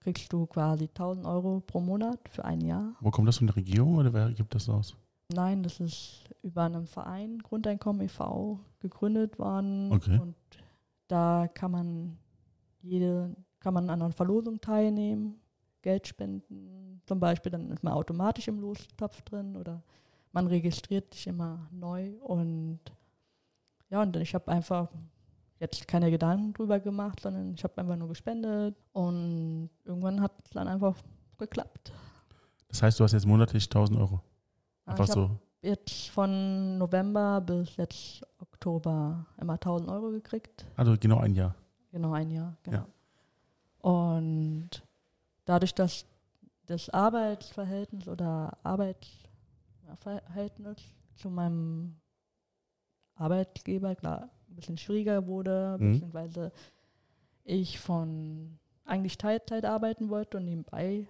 kriegst 0.05 0.31
du 0.31 0.45
quasi 0.45 0.83
1000 0.83 1.25
Euro 1.25 1.61
pro 1.65 1.79
Monat 1.79 2.19
für 2.29 2.45
ein 2.45 2.61
Jahr. 2.61 2.93
Wo 2.99 3.09
kommt 3.09 3.27
das 3.27 3.39
von 3.39 3.47
der 3.47 3.55
Regierung 3.55 3.95
oder 3.95 4.13
wer 4.13 4.31
gibt 4.31 4.53
das 4.53 4.69
aus? 4.69 4.95
Nein, 5.33 5.63
das 5.63 5.79
ist 5.79 6.29
über 6.43 6.65
einen 6.65 6.85
Verein, 6.85 7.39
Grundeinkommen 7.39 8.03
e.V., 8.03 8.59
gegründet 8.79 9.39
worden. 9.39 9.91
Okay. 9.91 10.19
Und 10.19 10.35
da 11.07 11.49
kann 11.51 11.71
man 11.71 12.17
jede, 12.83 13.35
kann 13.59 13.73
man 13.73 13.89
an 13.89 14.03
einer 14.03 14.11
Verlosung 14.11 14.61
teilnehmen, 14.61 15.39
Geld 15.81 16.07
spenden. 16.07 17.01
Zum 17.07 17.19
Beispiel, 17.19 17.51
dann 17.51 17.71
ist 17.71 17.83
man 17.83 17.93
automatisch 17.93 18.47
im 18.47 18.59
Lostopf 18.59 19.23
drin 19.23 19.57
oder 19.57 19.81
man 20.33 20.45
registriert 20.45 21.15
sich 21.15 21.25
immer 21.25 21.67
neu. 21.71 22.11
Und 22.21 22.79
ja, 23.89 24.03
und 24.03 24.15
ich 24.17 24.35
habe 24.35 24.51
einfach 24.51 24.91
jetzt 25.59 25.87
keine 25.87 26.11
Gedanken 26.11 26.53
drüber 26.53 26.79
gemacht, 26.79 27.21
sondern 27.21 27.53
ich 27.53 27.63
habe 27.63 27.77
einfach 27.77 27.95
nur 27.95 28.09
gespendet 28.09 28.75
und 28.93 29.69
irgendwann 29.83 30.21
hat 30.21 30.33
es 30.43 30.51
dann 30.51 30.67
einfach 30.67 30.95
geklappt. 31.37 31.91
Das 32.67 32.81
heißt, 32.81 32.99
du 32.99 33.03
hast 33.03 33.13
jetzt 33.13 33.25
monatlich 33.25 33.65
1000 33.65 33.99
Euro. 33.99 34.21
Ja, 34.85 34.91
Einfach 34.91 35.07
so. 35.07 35.31
jetzt 35.61 36.09
von 36.09 36.77
November 36.77 37.41
bis 37.41 37.75
jetzt 37.77 38.21
Oktober 38.39 39.25
immer 39.39 39.53
1000 39.53 39.89
Euro 39.89 40.11
gekriegt. 40.11 40.65
Also 40.75 40.95
genau 40.99 41.19
ein 41.19 41.33
Jahr. 41.33 41.55
Genau 41.91 42.11
ein 42.11 42.29
Jahr, 42.29 42.57
genau. 42.63 42.77
Ja. 42.77 42.87
Und 43.89 44.69
dadurch, 45.45 45.73
dass 45.73 46.05
das 46.65 46.89
Arbeitsverhältnis 46.89 48.07
oder 48.07 48.57
Arbeitsverhältnis 48.63 50.77
zu 51.15 51.29
meinem 51.29 51.95
Arbeitgeber 53.15 53.95
klar 53.95 54.29
ein 54.55 54.57
bisschen 54.57 54.77
schwieriger 54.77 55.27
wurde, 55.27 55.77
Mhm. 55.79 55.91
beziehungsweise 55.93 56.51
ich 57.43 57.79
von 57.79 58.57
eigentlich 58.85 59.17
Teilzeit 59.17 59.65
arbeiten 59.65 60.09
wollte 60.09 60.37
und 60.37 60.45
nebenbei 60.45 61.07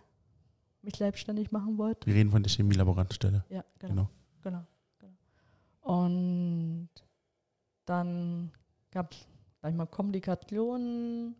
mich 0.81 0.95
selbstständig 0.95 1.51
machen 1.51 1.77
wollte. 1.77 2.07
Wir 2.07 2.15
reden 2.15 2.31
von 2.31 2.43
der 2.43 2.51
Chemielaborantenstelle. 2.51 3.43
Ja, 3.49 3.63
Genau. 3.79 4.09
Genau, 4.41 4.63
genau. 4.99 5.13
Und 5.81 6.89
dann 7.85 8.51
gab 8.91 9.11
es, 9.11 9.27
sag 9.61 9.71
ich 9.71 9.75
mal, 9.77 9.85
Komplikationen, 9.87 11.35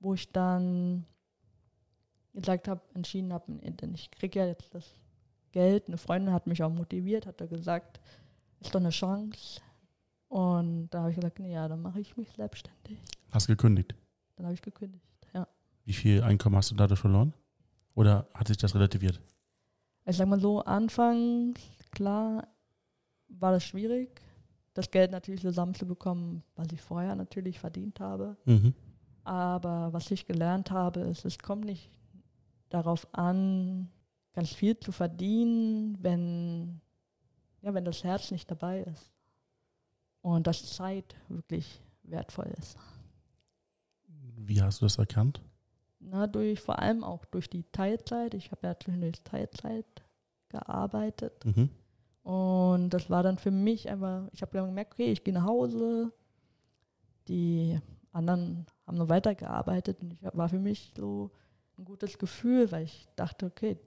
wo 0.00 0.14
ich 0.14 0.30
dann 0.32 1.04
gesagt 2.32 2.68
habe, 2.68 2.80
entschieden 2.94 3.32
habe, 3.32 3.52
denn 3.52 3.94
ich 3.94 4.10
kriege 4.10 4.38
ja 4.40 4.46
jetzt 4.46 4.74
das 4.74 4.84
Geld. 5.52 5.88
Eine 5.88 5.96
Freundin 5.98 6.32
hat 6.34 6.46
mich 6.46 6.62
auch 6.62 6.70
motiviert, 6.72 7.26
hat 7.26 7.40
da 7.40 7.46
gesagt, 7.46 8.00
ist 8.60 8.74
doch 8.74 8.80
eine 8.80 8.90
Chance. 8.90 9.60
Und 10.28 10.90
da 10.90 11.00
habe 11.00 11.10
ich 11.10 11.16
gesagt, 11.16 11.38
nee, 11.38 11.52
ja, 11.52 11.68
dann 11.68 11.82
mache 11.82 12.00
ich 12.00 12.16
mich 12.16 12.30
selbstständig. 12.32 12.98
Hast 13.30 13.46
gekündigt. 13.46 13.94
Dann 14.36 14.46
habe 14.46 14.54
ich 14.54 14.62
gekündigt, 14.62 15.06
ja. 15.32 15.46
Wie 15.84 15.92
viel 15.92 16.22
Einkommen 16.22 16.56
hast 16.56 16.70
du 16.70 16.74
dadurch 16.74 17.00
verloren? 17.00 17.32
Oder 17.94 18.28
hat 18.34 18.48
sich 18.48 18.56
das 18.56 18.74
relativiert? 18.74 19.20
Ich 20.04 20.16
sag 20.16 20.28
mal 20.28 20.40
so, 20.40 20.60
anfangs, 20.60 21.60
klar, 21.90 22.46
war 23.28 23.52
das 23.52 23.64
schwierig, 23.64 24.20
das 24.74 24.90
Geld 24.90 25.10
natürlich 25.10 25.40
zusammenzubekommen, 25.40 26.42
was 26.54 26.68
ich 26.72 26.80
vorher 26.80 27.14
natürlich 27.16 27.58
verdient 27.58 27.98
habe. 28.00 28.36
Mhm. 28.44 28.74
Aber 29.24 29.92
was 29.92 30.10
ich 30.10 30.26
gelernt 30.26 30.70
habe, 30.70 31.00
ist, 31.00 31.24
es 31.24 31.38
kommt 31.38 31.64
nicht 31.64 31.90
darauf 32.68 33.08
an, 33.12 33.90
ganz 34.34 34.52
viel 34.52 34.78
zu 34.78 34.92
verdienen, 34.92 35.96
wenn, 36.00 36.80
ja, 37.62 37.74
wenn 37.74 37.84
das 37.84 38.04
Herz 38.04 38.30
nicht 38.30 38.50
dabei 38.50 38.82
ist. 38.82 39.15
Und 40.26 40.48
dass 40.48 40.66
Zeit 40.66 41.14
wirklich 41.28 41.80
wertvoll 42.02 42.52
ist. 42.58 42.76
Wie 44.08 44.60
hast 44.60 44.80
du 44.80 44.86
das 44.86 44.98
erkannt? 44.98 45.40
Na, 46.00 46.26
durch, 46.26 46.58
vor 46.58 46.80
allem 46.80 47.04
auch 47.04 47.24
durch 47.26 47.48
die 47.48 47.62
Teilzeit. 47.70 48.34
Ich 48.34 48.50
habe 48.50 48.66
ja 48.66 48.76
zwischendurch 48.76 49.22
Teilzeit 49.22 49.86
gearbeitet. 50.48 51.44
Mhm. 51.44 51.70
Und 52.24 52.90
das 52.90 53.08
war 53.08 53.22
dann 53.22 53.38
für 53.38 53.52
mich 53.52 53.88
einfach, 53.88 54.26
ich 54.32 54.42
habe 54.42 54.58
dann 54.58 54.66
gemerkt, 54.66 54.94
okay, 54.94 55.12
ich 55.12 55.22
gehe 55.22 55.32
nach 55.32 55.46
Hause. 55.46 56.12
Die 57.28 57.80
anderen 58.10 58.66
haben 58.84 58.98
noch 58.98 59.08
weitergearbeitet 59.08 60.00
und 60.00 60.12
ich 60.12 60.18
war 60.22 60.48
für 60.48 60.58
mich 60.58 60.92
so 60.96 61.30
ein 61.78 61.84
gutes 61.84 62.18
Gefühl, 62.18 62.72
weil 62.72 62.82
ich 62.82 63.06
dachte, 63.14 63.46
okay, 63.46 63.78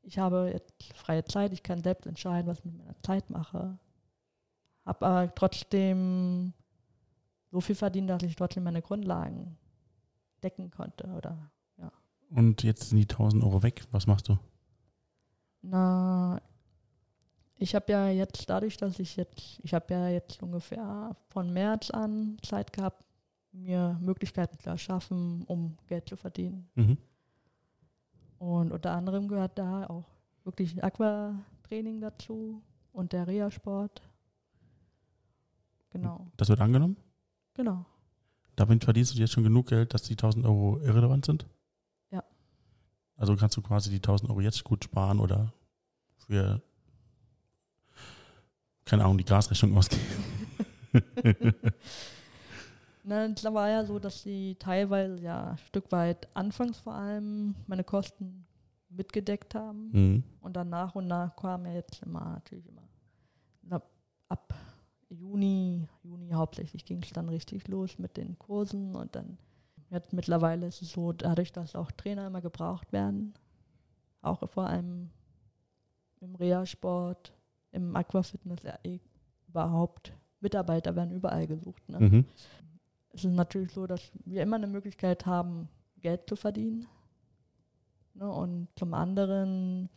ich 0.00 0.18
habe 0.18 0.50
jetzt 0.50 0.94
freie 0.94 1.24
Zeit, 1.24 1.52
ich 1.52 1.62
kann 1.62 1.82
selbst 1.82 2.06
entscheiden, 2.06 2.46
was 2.46 2.60
ich 2.60 2.64
mit 2.64 2.78
meiner 2.78 2.98
Zeit 3.02 3.28
mache. 3.28 3.78
Habe 4.84 5.06
aber 5.06 5.34
trotzdem 5.34 6.52
so 7.50 7.60
viel 7.60 7.74
verdient, 7.74 8.10
dass 8.10 8.22
ich 8.22 8.36
trotzdem 8.36 8.64
meine 8.64 8.82
Grundlagen 8.82 9.56
decken 10.42 10.70
konnte. 10.70 11.06
Oder 11.08 11.50
ja. 11.78 11.92
Und 12.30 12.62
jetzt 12.62 12.90
sind 12.90 12.98
die 12.98 13.08
1000 13.08 13.44
Euro 13.44 13.62
weg. 13.62 13.84
Was 13.90 14.06
machst 14.06 14.28
du? 14.28 14.38
Na, 15.62 16.40
ich 17.56 17.76
habe 17.76 17.92
ja 17.92 18.08
jetzt 18.08 18.50
dadurch, 18.50 18.76
dass 18.76 18.98
ich 18.98 19.16
jetzt, 19.16 19.60
ich 19.62 19.72
habe 19.72 19.94
ja 19.94 20.08
jetzt 20.08 20.42
ungefähr 20.42 21.14
von 21.28 21.52
März 21.52 21.90
an 21.90 22.36
Zeit 22.42 22.72
gehabt, 22.72 23.04
mir 23.52 23.98
Möglichkeiten 24.00 24.58
zu 24.58 24.70
erschaffen, 24.70 25.44
um 25.46 25.76
Geld 25.86 26.08
zu 26.08 26.16
verdienen. 26.16 26.68
Mhm. 26.74 26.98
Und 28.38 28.72
unter 28.72 28.92
anderem 28.92 29.28
gehört 29.28 29.56
da 29.58 29.86
auch 29.86 30.08
wirklich 30.42 30.82
Aquatraining 30.82 32.00
dazu 32.00 32.60
und 32.92 33.12
der 33.12 33.28
Reha-Sport. 33.28 34.02
Genau, 35.92 36.26
Das 36.36 36.48
wird 36.48 36.60
angenommen? 36.60 36.96
genau. 37.54 37.84
Damit 38.56 38.84
verdienst 38.84 39.14
du 39.14 39.18
jetzt 39.18 39.32
schon 39.32 39.44
genug 39.44 39.68
Geld, 39.68 39.94
dass 39.94 40.02
die 40.02 40.12
1000 40.12 40.44
Euro 40.44 40.78
irrelevant 40.80 41.24
sind? 41.24 41.46
Ja. 42.10 42.22
Also 43.16 43.34
kannst 43.36 43.56
du 43.56 43.62
quasi 43.62 43.88
die 43.90 43.96
1000 43.96 44.28
Euro 44.30 44.40
jetzt 44.42 44.62
gut 44.62 44.84
sparen 44.84 45.20
oder 45.20 45.52
für, 46.18 46.60
keine 48.84 49.04
Ahnung, 49.04 49.16
die 49.18 49.24
Gasrechnung 49.24 49.76
ausgeben. 49.78 50.02
Na, 53.04 53.24
es 53.26 53.42
war 53.44 53.68
ja 53.68 53.84
so, 53.84 53.98
dass 53.98 54.22
sie 54.22 54.54
teilweise 54.58 55.20
ja 55.22 55.50
ein 55.52 55.58
Stück 55.58 55.90
weit 55.90 56.28
anfangs 56.36 56.78
vor 56.78 56.94
allem 56.94 57.54
meine 57.66 57.84
Kosten 57.84 58.46
mitgedeckt 58.90 59.54
haben. 59.54 59.90
Mhm. 59.92 60.24
Und 60.40 60.54
dann 60.54 60.68
nach 60.68 60.94
und 60.94 61.06
nach 61.08 61.34
kam 61.34 61.64
ja 61.66 61.72
jetzt 61.72 62.02
immer 62.02 62.34
natürlich 62.34 62.66
immer 62.68 62.82
ab 64.28 64.54
Juni, 65.12 65.88
Juni 66.02 66.30
hauptsächlich 66.30 66.84
ging 66.84 67.02
es 67.02 67.10
dann 67.10 67.28
richtig 67.28 67.68
los 67.68 67.98
mit 67.98 68.16
den 68.16 68.38
Kursen 68.38 68.94
und 68.94 69.14
dann 69.14 69.38
jetzt 69.90 70.12
mittlerweile 70.12 70.66
ist 70.66 70.82
es 70.82 70.92
so, 70.92 71.12
dadurch, 71.12 71.52
dass 71.52 71.76
auch 71.76 71.90
Trainer 71.92 72.26
immer 72.26 72.40
gebraucht 72.40 72.92
werden, 72.92 73.34
auch 74.22 74.48
vor 74.48 74.66
allem 74.66 75.10
im 76.20 76.34
Reha-Sport, 76.34 77.32
im 77.72 77.94
Aquafitness 77.94 78.62
ja, 78.62 78.78
eh 78.84 79.00
überhaupt, 79.48 80.12
Mitarbeiter 80.40 80.96
werden 80.96 81.12
überall 81.12 81.46
gesucht. 81.46 81.88
Ne? 81.88 82.00
Mhm. 82.00 82.24
Es 83.10 83.24
ist 83.24 83.32
natürlich 83.32 83.72
so, 83.72 83.86
dass 83.86 84.10
wir 84.24 84.42
immer 84.42 84.56
eine 84.56 84.66
Möglichkeit 84.66 85.26
haben, 85.26 85.68
Geld 86.00 86.28
zu 86.28 86.36
verdienen. 86.36 86.86
Ne? 88.14 88.30
Und 88.30 88.68
zum 88.76 88.94
anderen, 88.94 89.88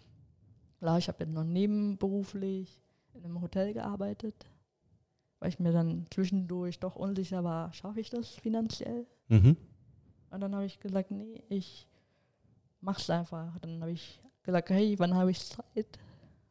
klar, 0.79 0.97
ich 0.97 1.07
habe 1.07 1.23
jetzt 1.23 1.33
noch 1.33 1.43
nebenberuflich 1.43 2.81
in 3.13 3.23
einem 3.23 3.41
Hotel 3.41 3.73
gearbeitet, 3.73 4.45
weil 5.39 5.49
ich 5.49 5.59
mir 5.59 5.71
dann 5.71 6.05
zwischendurch 6.11 6.79
doch 6.79 6.95
unsicher 6.95 7.43
war, 7.43 7.71
schaffe 7.73 7.99
ich 7.99 8.09
das 8.09 8.29
finanziell? 8.29 9.05
Mhm. 9.27 9.57
Und 10.31 10.41
dann 10.41 10.53
habe 10.53 10.65
ich 10.65 10.79
gesagt, 10.79 11.11
nee, 11.11 11.43
ich 11.49 11.87
mach's 12.81 13.09
einfach. 13.09 13.57
Dann 13.59 13.81
habe 13.81 13.91
ich 13.91 14.19
gesagt, 14.43 14.69
hey, 14.69 14.97
wann 14.99 15.13
habe 15.13 15.31
ich 15.31 15.39
Zeit? 15.45 15.99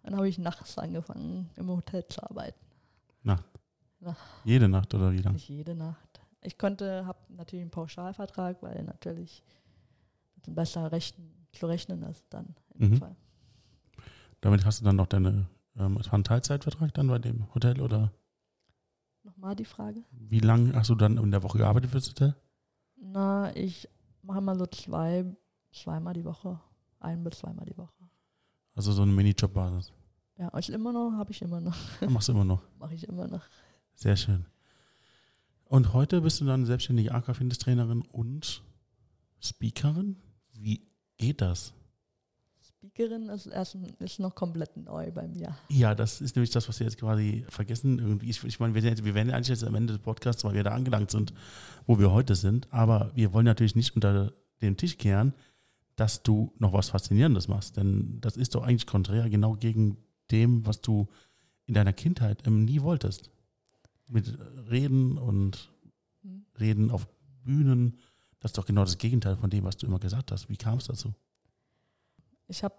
Dann 0.02 0.16
habe 0.16 0.28
ich 0.28 0.38
nachts 0.38 0.76
angefangen, 0.78 1.50
im 1.56 1.68
Hotel 1.70 2.06
zu 2.06 2.22
arbeiten. 2.22 2.58
Jede 4.44 4.68
Nacht 4.68 4.92
oder 4.92 5.12
wie 5.12 5.18
lang? 5.18 5.32
Nicht 5.32 5.48
jede 5.48 5.74
Nacht. 5.74 6.20
Ich 6.42 6.58
konnte, 6.58 7.06
habe 7.06 7.18
natürlich 7.30 7.62
einen 7.62 7.70
Pauschalvertrag, 7.70 8.62
weil 8.62 8.82
natürlich 8.82 9.42
besser 10.46 10.92
rechnen, 10.92 11.32
zu 11.52 11.66
rechnen 11.66 12.02
ist 12.02 12.26
dann 12.28 12.54
in 12.74 12.86
Mhm. 12.88 12.90
dem 12.90 12.98
Fall. 12.98 13.16
Damit 14.42 14.66
hast 14.66 14.80
du 14.80 14.84
dann 14.84 14.96
noch 14.96 15.06
deine, 15.06 15.46
ähm, 15.78 15.96
es 15.96 16.12
war 16.12 16.18
ein 16.18 16.24
Teilzeitvertrag 16.24 16.92
dann 16.92 17.06
bei 17.08 17.18
dem 17.18 17.52
Hotel 17.54 17.80
oder 17.80 18.12
Nochmal 19.24 19.56
die 19.56 19.64
Frage. 19.64 20.04
wie 20.12 20.38
lange 20.40 20.74
hast 20.74 20.90
du 20.90 20.94
dann 20.94 21.16
in 21.16 21.30
der 21.30 21.42
Woche 21.42 21.58
gearbeitet 21.58 21.90
fürs 21.90 22.08
Hotel? 22.08 22.36
Na, 22.96 23.54
ich 23.56 23.88
mache 24.22 24.40
mal 24.40 24.56
so 24.58 24.66
zwei, 24.66 25.24
zweimal 25.72 26.14
die 26.14 26.24
Woche. 26.24 26.60
Ein 27.00 27.24
bis 27.24 27.38
zweimal 27.38 27.64
die 27.66 27.76
Woche. 27.76 27.92
Also 28.74 28.92
so 28.92 29.02
eine 29.02 29.12
Minijob-Basis. 29.12 29.92
Ja, 30.36 30.48
ist 30.48 30.68
immer 30.68 30.92
noch, 30.92 31.12
habe 31.12 31.30
ich 31.32 31.40
immer 31.42 31.60
noch, 31.60 31.76
machst 32.08 32.28
du 32.28 32.32
immer 32.32 32.44
noch. 32.44 32.62
mache 32.78 32.94
ich 32.94 33.06
immer 33.08 33.26
noch. 33.28 33.42
Sehr 33.94 34.16
schön. 34.16 34.46
Und 35.64 35.92
heute 35.92 36.20
bist 36.20 36.40
du 36.40 36.44
dann 36.44 36.66
selbstständige 36.66 37.12
Aquafitness-Trainerin 37.14 38.02
und 38.02 38.62
Speakerin? 39.40 40.16
Wie 40.52 40.86
geht 41.16 41.40
das? 41.40 41.72
Speakerin 42.84 43.28
ist, 43.30 43.46
erst, 43.46 43.76
ist 43.98 44.18
noch 44.20 44.34
komplett 44.34 44.76
neu 44.76 45.10
bei 45.10 45.26
mir. 45.26 45.56
Ja, 45.68 45.94
das 45.94 46.20
ist 46.20 46.36
nämlich 46.36 46.50
das, 46.50 46.68
was 46.68 46.78
wir 46.80 46.86
jetzt 46.86 46.98
quasi 46.98 47.44
vergessen. 47.48 47.98
Irgendwie, 47.98 48.28
ich, 48.28 48.44
ich 48.44 48.60
meine, 48.60 48.74
wir, 48.74 48.82
jetzt, 48.82 49.04
wir 49.04 49.14
werden 49.14 49.32
eigentlich 49.32 49.48
jetzt 49.48 49.64
am 49.64 49.74
Ende 49.74 49.94
des 49.94 50.02
Podcasts, 50.02 50.44
weil 50.44 50.54
wir 50.54 50.64
da 50.64 50.72
angelangt 50.72 51.10
sind, 51.10 51.32
wo 51.86 51.98
wir 51.98 52.12
heute 52.12 52.34
sind. 52.34 52.68
Aber 52.72 53.10
wir 53.14 53.32
wollen 53.32 53.46
natürlich 53.46 53.74
nicht 53.76 53.94
unter 53.94 54.32
den 54.60 54.76
Tisch 54.76 54.98
kehren, 54.98 55.32
dass 55.96 56.22
du 56.22 56.52
noch 56.58 56.72
was 56.72 56.90
Faszinierendes 56.90 57.48
machst. 57.48 57.76
Denn 57.76 58.18
das 58.20 58.36
ist 58.36 58.54
doch 58.54 58.62
eigentlich 58.62 58.86
konträr 58.86 59.30
genau 59.30 59.54
gegen 59.54 59.96
dem, 60.30 60.66
was 60.66 60.80
du 60.80 61.08
in 61.66 61.74
deiner 61.74 61.92
Kindheit 61.92 62.46
nie 62.46 62.82
wolltest. 62.82 63.30
Mit 64.08 64.38
Reden 64.70 65.16
und 65.16 65.70
Hm. 66.24 66.44
Reden 66.58 66.90
auf 66.90 67.06
Bühnen. 67.44 67.98
Das 68.40 68.50
ist 68.50 68.58
doch 68.58 68.66
genau 68.66 68.84
das 68.84 68.98
Gegenteil 68.98 69.36
von 69.36 69.50
dem, 69.50 69.64
was 69.64 69.76
du 69.76 69.86
immer 69.86 69.98
gesagt 69.98 70.32
hast. 70.32 70.48
Wie 70.48 70.56
kam 70.56 70.78
es 70.78 70.86
dazu? 70.86 71.14
Ich 72.48 72.64
habe 72.64 72.74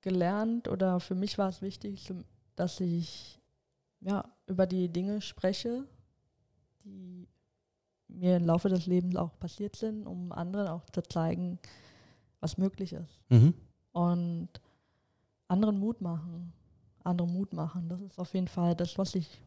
gelernt 0.00 0.68
oder 0.68 1.00
für 1.00 1.14
mich 1.14 1.38
war 1.38 1.48
es 1.48 1.62
wichtig, 1.62 2.12
dass 2.56 2.80
ich 2.80 3.40
ja, 4.00 4.24
über 4.46 4.66
die 4.66 4.88
Dinge 4.88 5.20
spreche, 5.20 5.84
die 6.84 7.28
mir 8.08 8.36
im 8.36 8.46
Laufe 8.46 8.68
des 8.68 8.86
Lebens 8.86 9.16
auch 9.16 9.38
passiert 9.38 9.76
sind, 9.76 10.06
um 10.06 10.32
anderen 10.32 10.68
auch 10.68 10.84
zu 10.90 11.02
zeigen, 11.02 11.58
was 12.40 12.58
möglich 12.58 12.92
ist. 12.92 13.20
Mhm. 13.28 13.54
Und 13.92 14.48
anderen 15.48 15.78
Mut 15.78 16.00
machen. 16.00 16.52
Anderen 17.04 17.32
Mut 17.32 17.52
machen. 17.52 17.88
Das 17.88 18.00
ist 18.00 18.18
auf 18.18 18.34
jeden 18.34 18.48
Fall 18.48 18.74
das, 18.74 18.96
was 18.98 19.14
ich 19.14 19.40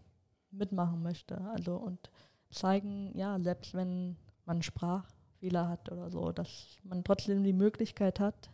mitmachen 0.52 1.02
möchte. 1.02 1.40
Also 1.42 1.76
und 1.76 2.12
zeigen, 2.50 3.18
ja, 3.18 3.40
selbst 3.40 3.74
wenn 3.74 4.18
man 4.46 4.62
Sprachfehler 4.62 5.70
hat 5.70 5.92
oder 5.92 6.10
so, 6.10 6.32
dass 6.32 6.78
man 6.84 7.04
trotzdem 7.04 7.44
die 7.44 7.54
Möglichkeit 7.54 8.20
hat, 8.20 8.50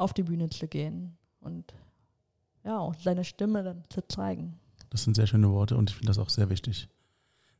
auf 0.00 0.14
die 0.14 0.22
Bühne 0.22 0.48
zu 0.48 0.66
gehen 0.66 1.16
und 1.40 1.74
ja, 2.64 2.78
auch 2.78 2.94
seine 2.94 3.24
Stimme 3.24 3.62
dann 3.62 3.84
zu 3.90 4.06
zeigen. 4.08 4.58
Das 4.90 5.04
sind 5.04 5.14
sehr 5.14 5.26
schöne 5.26 5.50
Worte 5.50 5.76
und 5.76 5.90
ich 5.90 5.96
finde 5.96 6.08
das 6.08 6.18
auch 6.18 6.30
sehr 6.30 6.50
wichtig, 6.50 6.88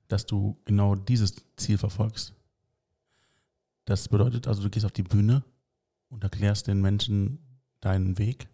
dass 0.09 0.27
du 0.27 0.57
genau 0.65 0.95
dieses 0.95 1.35
Ziel 1.57 1.79
verfolgst. 1.79 2.35
Das 3.85 4.09
bedeutet 4.09 4.47
also, 4.49 4.63
du 4.63 4.71
gehst 4.71 4.87
auf 4.87 4.93
die 4.93 5.03
Bühne 5.03 5.43
und 6.09 6.25
erklärst 6.25 6.67
den 6.67 6.81
Menschen 6.81 7.39
deinen 7.81 8.19
Weg. 8.19 8.49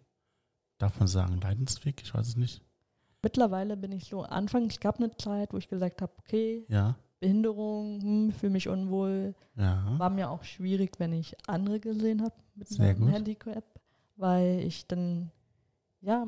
Darf 0.77 0.99
man 0.99 1.07
sagen, 1.07 1.39
Leidensweg? 1.41 2.01
Ich 2.03 2.13
weiß 2.13 2.27
es 2.27 2.35
nicht. 2.35 2.61
Mittlerweile 3.23 3.77
bin 3.77 3.91
ich 3.91 4.05
so, 4.05 4.21
anfangs 4.23 4.79
gab 4.79 4.97
eine 4.97 5.15
Zeit, 5.17 5.53
wo 5.53 5.57
ich 5.57 5.67
gesagt 5.67 6.01
habe, 6.01 6.13
okay, 6.19 6.65
Ja, 6.69 6.95
Behinderung, 7.19 8.01
hm, 8.01 8.31
fühle 8.31 8.51
mich 8.53 8.67
unwohl, 8.67 9.33
ja. 9.55 9.97
War 9.97 10.09
mir 10.11 10.29
auch 10.29 10.43
schwierig, 10.43 10.99
wenn 10.99 11.13
ich 11.13 11.35
andere 11.47 11.79
gesehen 11.79 12.21
habe 12.21 12.35
mit 12.53 12.67
Sehr 12.67 12.89
einem 12.89 12.99
gut. 12.99 13.11
Handicap, 13.11 13.63
weil 14.17 14.59
ich 14.59 14.87
dann, 14.87 15.31
ja, 16.01 16.27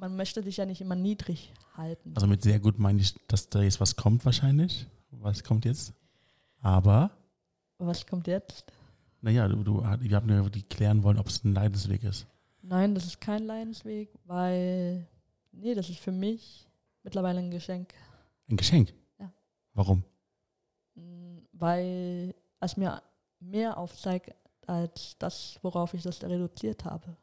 man 0.00 0.16
möchte 0.16 0.42
sich 0.42 0.56
ja 0.56 0.66
nicht 0.66 0.80
immer 0.80 0.96
niedrig 0.96 1.52
halten. 1.76 2.12
Also 2.14 2.26
mit 2.26 2.42
sehr 2.42 2.58
gut 2.58 2.78
meine 2.78 3.00
ich, 3.00 3.14
dass 3.28 3.48
da 3.48 3.62
jetzt 3.62 3.80
was 3.80 3.96
kommt 3.96 4.24
wahrscheinlich. 4.24 4.86
Was 5.10 5.44
kommt 5.44 5.64
jetzt? 5.64 5.92
Aber, 6.60 7.10
Was 7.78 8.06
kommt 8.06 8.26
jetzt? 8.26 8.72
naja, 9.20 9.48
du, 9.48 9.62
du, 9.62 9.82
wir 9.82 10.16
haben 10.16 10.28
ja 10.28 10.48
die 10.48 10.62
klären 10.62 11.02
wollen, 11.02 11.18
ob 11.18 11.26
es 11.28 11.42
ein 11.44 11.52
Leidensweg 11.54 12.02
ist. 12.04 12.26
Nein, 12.62 12.94
das 12.94 13.06
ist 13.06 13.20
kein 13.20 13.44
Leidensweg, 13.44 14.10
weil, 14.24 15.06
nee, 15.52 15.74
das 15.74 15.88
ist 15.88 15.98
für 16.00 16.12
mich 16.12 16.66
mittlerweile 17.02 17.38
ein 17.38 17.50
Geschenk. 17.50 17.92
Ein 18.48 18.56
Geschenk? 18.56 18.92
Ja. 19.18 19.32
Warum? 19.74 20.02
Mm, 20.94 21.38
Weil 21.52 22.34
es 22.60 22.76
mir 22.76 23.02
mehr 23.40 23.78
aufzeigt, 23.78 24.34
als 24.68 25.16
das, 25.18 25.58
worauf 25.62 25.94
ich 25.94 26.02
das 26.02 26.22
reduziert 26.22 26.84
habe. 26.84 27.16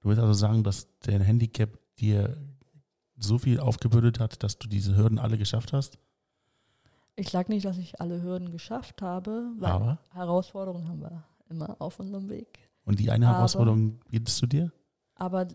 Du 0.00 0.08
willst 0.08 0.20
also 0.20 0.32
sagen, 0.34 0.62
dass 0.64 0.88
der 1.00 1.22
Handicap 1.22 1.70
dir 1.98 2.36
so 3.18 3.38
viel 3.38 3.60
aufgebürdet 3.60 4.20
hat, 4.20 4.42
dass 4.42 4.58
du 4.58 4.68
diese 4.68 4.96
Hürden 4.96 5.18
alle 5.18 5.38
geschafft 5.38 5.72
hast? 5.72 5.98
Ich 7.16 7.30
sage 7.30 7.50
nicht, 7.50 7.64
dass 7.64 7.78
ich 7.78 7.98
alle 8.00 8.22
Hürden 8.22 8.50
geschafft 8.50 9.00
habe, 9.00 9.50
weil 9.58 9.70
Aber? 9.72 9.98
Herausforderungen 10.12 10.86
haben 10.88 11.00
wir 11.00 11.24
immer 11.48 11.76
auf 11.80 11.98
unserem 11.98 12.28
Weg. 12.28 12.68
Und 12.84 12.98
die 12.98 13.10
eine 13.10 13.26
Aber- 13.28 13.38
Herausforderung 13.38 14.00
bietest 14.10 14.42
du 14.42 14.46
dir? 14.46 14.72
Aber 15.14 15.48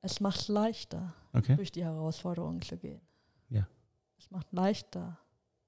es 0.00 0.20
macht 0.20 0.40
es 0.40 0.48
leichter, 0.48 1.14
Okay. 1.32 1.54
durch 1.56 1.70
die 1.70 1.84
Herausforderungen 1.84 2.60
zu 2.62 2.76
gehen. 2.76 3.00
Ja. 3.48 3.66
Es 4.18 4.30
macht 4.30 4.52
leichter, 4.52 5.16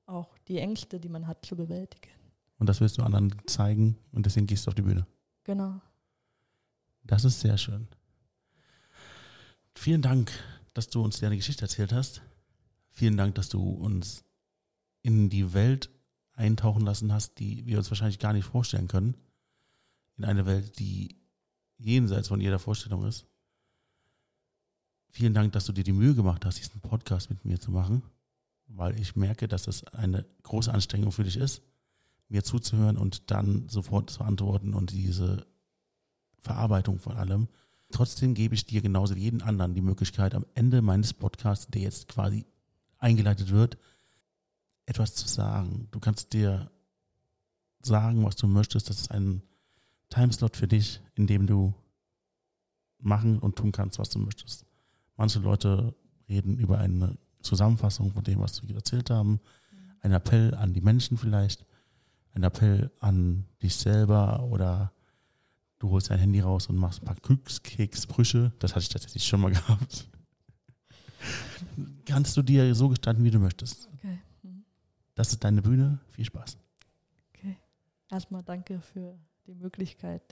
auch 0.06 0.36
die 0.48 0.58
Ängste, 0.58 0.98
die 0.98 1.08
man 1.08 1.26
hat, 1.28 1.46
zu 1.46 1.56
bewältigen. 1.56 2.10
Und 2.58 2.68
das 2.68 2.80
willst 2.80 2.98
du 2.98 3.02
anderen 3.02 3.32
zeigen 3.46 3.96
und 4.12 4.26
deswegen 4.26 4.46
gehst 4.46 4.66
du 4.66 4.70
auf 4.70 4.74
die 4.74 4.82
Bühne. 4.82 5.06
Genau. 5.46 5.80
Das 7.04 7.24
ist 7.24 7.38
sehr 7.38 7.56
schön. 7.56 7.86
Vielen 9.76 10.02
Dank, 10.02 10.32
dass 10.74 10.88
du 10.88 11.00
uns 11.00 11.20
deine 11.20 11.36
Geschichte 11.36 11.62
erzählt 11.62 11.92
hast. 11.92 12.20
Vielen 12.90 13.16
Dank, 13.16 13.36
dass 13.36 13.48
du 13.48 13.62
uns 13.62 14.24
in 15.02 15.30
die 15.30 15.54
Welt 15.54 15.88
eintauchen 16.32 16.84
lassen 16.84 17.12
hast, 17.12 17.38
die 17.38 17.64
wir 17.64 17.78
uns 17.78 17.88
wahrscheinlich 17.92 18.18
gar 18.18 18.32
nicht 18.32 18.46
vorstellen 18.46 18.88
können. 18.88 19.14
In 20.16 20.24
eine 20.24 20.46
Welt, 20.46 20.80
die 20.80 21.14
jenseits 21.78 22.26
von 22.26 22.40
jeder 22.40 22.58
Vorstellung 22.58 23.06
ist. 23.06 23.24
Vielen 25.10 25.32
Dank, 25.32 25.52
dass 25.52 25.66
du 25.66 25.72
dir 25.72 25.84
die 25.84 25.92
Mühe 25.92 26.16
gemacht 26.16 26.44
hast, 26.44 26.58
diesen 26.58 26.80
Podcast 26.80 27.30
mit 27.30 27.44
mir 27.44 27.60
zu 27.60 27.70
machen, 27.70 28.02
weil 28.66 28.98
ich 28.98 29.14
merke, 29.14 29.46
dass 29.46 29.68
es 29.68 29.84
eine 29.84 30.26
große 30.42 30.74
Anstrengung 30.74 31.12
für 31.12 31.22
dich 31.22 31.36
ist, 31.36 31.62
mir 32.28 32.42
zuzuhören 32.42 32.96
und 32.96 33.30
dann 33.30 33.68
sofort 33.68 34.10
zu 34.10 34.22
antworten 34.22 34.74
und 34.74 34.92
diese 34.92 35.46
Verarbeitung 36.38 36.98
von 36.98 37.16
allem. 37.16 37.48
Trotzdem 37.90 38.34
gebe 38.34 38.54
ich 38.54 38.66
dir 38.66 38.82
genauso 38.82 39.14
wie 39.16 39.20
jeden 39.20 39.42
anderen 39.42 39.74
die 39.74 39.80
Möglichkeit, 39.80 40.34
am 40.34 40.46
Ende 40.54 40.82
meines 40.82 41.12
Podcasts, 41.12 41.68
der 41.68 41.82
jetzt 41.82 42.08
quasi 42.08 42.44
eingeleitet 42.98 43.50
wird, 43.50 43.78
etwas 44.86 45.14
zu 45.14 45.28
sagen. 45.28 45.88
Du 45.90 46.00
kannst 46.00 46.32
dir 46.32 46.70
sagen, 47.82 48.24
was 48.24 48.36
du 48.36 48.46
möchtest. 48.46 48.90
Das 48.90 49.00
ist 49.00 49.10
ein 49.10 49.42
Timeslot 50.08 50.56
für 50.56 50.68
dich, 50.68 51.00
in 51.14 51.26
dem 51.26 51.46
du 51.46 51.74
machen 52.98 53.38
und 53.38 53.56
tun 53.56 53.72
kannst, 53.72 53.98
was 53.98 54.10
du 54.10 54.18
möchtest. 54.18 54.64
Manche 55.16 55.38
Leute 55.38 55.94
reden 56.28 56.58
über 56.58 56.78
eine 56.78 57.18
Zusammenfassung 57.42 58.12
von 58.12 58.24
dem, 58.24 58.40
was 58.40 58.66
wir 58.66 58.74
erzählt 58.74 59.10
haben. 59.10 59.40
Ein 60.00 60.12
Appell 60.12 60.54
an 60.54 60.72
die 60.72 60.80
Menschen 60.80 61.16
vielleicht. 61.16 61.64
Ein 62.36 62.42
Appell 62.42 62.90
an 63.00 63.46
dich 63.62 63.74
selber 63.76 64.42
oder 64.44 64.92
du 65.78 65.88
holst 65.90 66.10
dein 66.10 66.18
Handy 66.18 66.40
raus 66.40 66.66
und 66.66 66.76
machst 66.76 67.00
ein 67.02 67.06
paar 67.06 67.16
Keksbrüche. 67.16 68.52
Das 68.58 68.72
hatte 68.72 68.82
ich 68.82 68.88
tatsächlich 68.90 69.24
schon 69.26 69.40
mal 69.40 69.50
gehabt. 69.52 70.06
Kannst 72.04 72.36
du 72.36 72.42
dir 72.42 72.74
so 72.74 72.90
gestalten, 72.90 73.24
wie 73.24 73.30
du 73.30 73.38
möchtest. 73.38 73.88
Okay. 73.94 74.18
Mhm. 74.42 74.64
Das 75.14 75.32
ist 75.32 75.42
deine 75.44 75.62
Bühne. 75.62 75.98
Viel 76.08 76.26
Spaß. 76.26 76.58
Okay. 77.34 77.56
Erstmal 78.10 78.42
danke 78.42 78.82
für 78.82 79.18
die 79.46 79.54
Möglichkeit, 79.54 80.22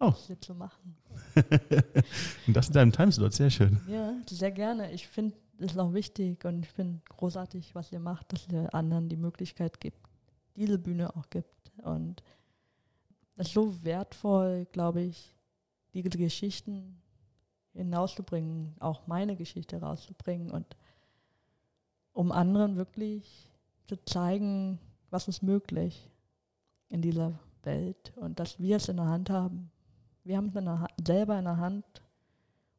Oh. 0.00 0.10
das 0.10 0.26
hier 0.26 0.40
zu 0.40 0.54
machen. 0.54 0.96
Und 2.46 2.56
das 2.56 2.68
in 2.68 2.72
deinem 2.74 2.90
Timeslot, 2.92 3.34
sehr 3.34 3.50
schön. 3.50 3.78
Ja, 3.86 4.14
sehr 4.28 4.50
gerne. 4.50 4.90
Ich 4.92 5.06
finde 5.06 5.36
es 5.58 5.76
auch 5.78 5.92
wichtig 5.92 6.42
und 6.46 6.64
ich 6.64 6.70
finde 6.70 7.02
großartig, 7.10 7.74
was 7.74 7.92
ihr 7.92 8.00
macht, 8.00 8.32
dass 8.32 8.48
ihr 8.48 8.74
anderen 8.74 9.10
die 9.10 9.16
Möglichkeit 9.18 9.78
gibt, 9.78 9.98
diese 10.56 10.78
Bühne 10.78 11.14
auch 11.16 11.28
gibt. 11.30 11.72
Und 11.78 12.22
das 13.36 13.48
ist 13.48 13.54
so 13.54 13.84
wertvoll, 13.84 14.66
glaube 14.72 15.02
ich, 15.02 15.34
diese 15.94 16.10
Geschichten 16.10 17.00
hinauszubringen, 17.72 18.74
auch 18.80 19.06
meine 19.06 19.36
Geschichte 19.36 19.80
rauszubringen 19.80 20.50
und 20.50 20.76
um 22.12 22.32
anderen 22.32 22.76
wirklich 22.76 23.50
zu 23.86 23.96
zeigen, 24.04 24.78
was 25.10 25.28
ist 25.28 25.42
möglich 25.42 26.10
in 26.88 27.02
dieser 27.02 27.38
Welt 27.62 28.12
und 28.16 28.38
dass 28.40 28.58
wir 28.58 28.76
es 28.76 28.88
in 28.88 28.96
der 28.96 29.06
Hand 29.06 29.30
haben. 29.30 29.70
Wir 30.24 30.36
haben 30.36 30.48
es 30.48 30.56
in 30.56 30.68
Ha- 30.68 30.88
selber 31.04 31.38
in 31.38 31.44
der 31.44 31.56
Hand, 31.56 31.84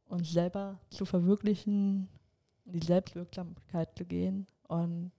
uns 0.05 0.31
selber 0.31 0.79
zu 0.89 1.05
verwirklichen, 1.05 2.07
in 2.65 2.73
die 2.73 2.85
Selbstwirksamkeit 2.85 3.97
zu 3.97 4.05
gehen. 4.05 4.47
Und 4.67 5.11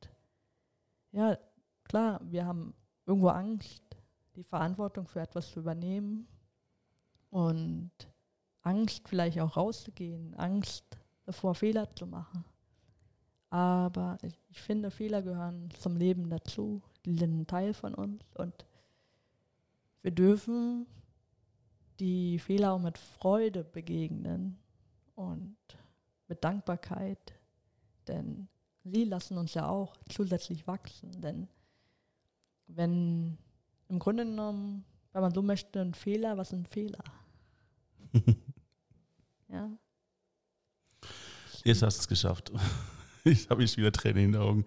ja, 1.12 1.36
klar, 1.92 2.20
wir 2.24 2.46
haben 2.46 2.72
irgendwo 3.04 3.28
Angst, 3.28 3.82
die 4.34 4.44
Verantwortung 4.44 5.06
für 5.06 5.20
etwas 5.20 5.50
zu 5.50 5.60
übernehmen 5.60 6.26
und 7.28 7.90
Angst 8.62 9.06
vielleicht 9.10 9.38
auch 9.38 9.58
rauszugehen, 9.58 10.32
Angst 10.36 10.86
davor, 11.26 11.54
Fehler 11.54 11.94
zu 11.94 12.06
machen. 12.06 12.46
Aber 13.50 14.16
ich, 14.22 14.62
finde, 14.62 14.90
Fehler 14.90 15.20
gehören 15.20 15.68
zum 15.78 15.96
Leben 15.96 16.30
dazu, 16.30 16.80
die 17.04 17.14
sind 17.14 17.40
ein 17.40 17.46
Teil 17.46 17.74
von 17.74 17.94
uns 17.94 18.24
und 18.36 18.64
wir 20.00 20.12
dürfen 20.12 20.86
die 22.00 22.38
Fehler 22.38 22.72
auch 22.72 22.80
mit 22.80 22.96
Freude 22.96 23.64
begegnen 23.64 24.56
und 25.14 25.58
mit 26.26 26.42
Dankbarkeit, 26.42 27.34
denn 28.08 28.48
sie 28.82 29.04
lassen 29.04 29.36
uns 29.36 29.52
ja 29.52 29.68
auch 29.68 29.94
zusätzlich 30.08 30.66
wachsen. 30.66 31.20
Denn 31.20 31.48
wenn 32.74 33.38
im 33.88 33.98
Grunde 33.98 34.24
genommen, 34.24 34.84
wenn 35.12 35.22
man 35.22 35.34
so 35.34 35.42
möchte, 35.42 35.80
ein 35.80 35.94
Fehler, 35.94 36.36
was 36.36 36.50
sind 36.50 36.68
Fehler? 36.68 37.02
ja, 39.48 39.70
Jetzt 41.64 41.82
hast 41.82 41.98
du 41.98 42.00
es 42.00 42.08
geschafft. 42.08 42.52
Ich 43.24 43.48
habe 43.50 43.62
ich 43.62 43.76
wieder 43.76 43.92
Tränen 43.92 44.24
in 44.24 44.32
den 44.32 44.40
Augen. 44.40 44.64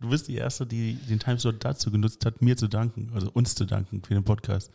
Du 0.00 0.08
bist 0.08 0.28
die 0.28 0.36
Erste, 0.36 0.66
die 0.66 0.94
den 0.94 1.18
Timeslot 1.18 1.62
dazu 1.62 1.90
genutzt 1.90 2.24
hat, 2.24 2.40
mir 2.40 2.56
zu 2.56 2.66
danken, 2.66 3.10
also 3.12 3.30
uns 3.30 3.54
zu 3.54 3.66
danken 3.66 4.02
für 4.02 4.14
den 4.14 4.24
Podcast. 4.24 4.72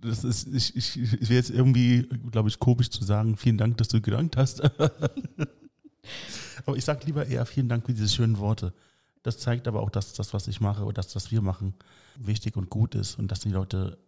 Das 0.00 0.24
ist, 0.24 0.46
ich, 0.46 0.74
ich, 0.74 0.96
ich 0.96 1.28
wäre 1.28 1.34
jetzt 1.34 1.50
irgendwie, 1.50 2.08
glaube 2.30 2.48
ich, 2.48 2.58
komisch 2.58 2.88
zu 2.88 3.04
sagen, 3.04 3.36
vielen 3.36 3.58
Dank, 3.58 3.76
dass 3.76 3.88
du 3.88 4.00
gedankt 4.00 4.38
hast. 4.38 4.62
aber 6.64 6.74
ich 6.74 6.86
sage 6.86 7.04
lieber 7.04 7.26
eher 7.26 7.44
vielen 7.44 7.68
Dank 7.68 7.84
für 7.84 7.92
diese 7.92 8.08
schönen 8.08 8.38
Worte. 8.38 8.72
Das 9.22 9.38
zeigt 9.38 9.68
aber 9.68 9.82
auch, 9.82 9.90
dass 9.90 10.12
das, 10.14 10.34
was 10.34 10.48
ich 10.48 10.60
mache 10.60 10.82
oder 10.84 10.94
das, 10.94 11.14
was 11.14 11.30
wir 11.30 11.42
machen, 11.42 11.74
wichtig 12.16 12.56
und 12.56 12.70
gut 12.70 12.94
ist 12.94 13.18
und 13.18 13.28
dass 13.28 13.40
die 13.40 13.50
Leute 13.50 13.98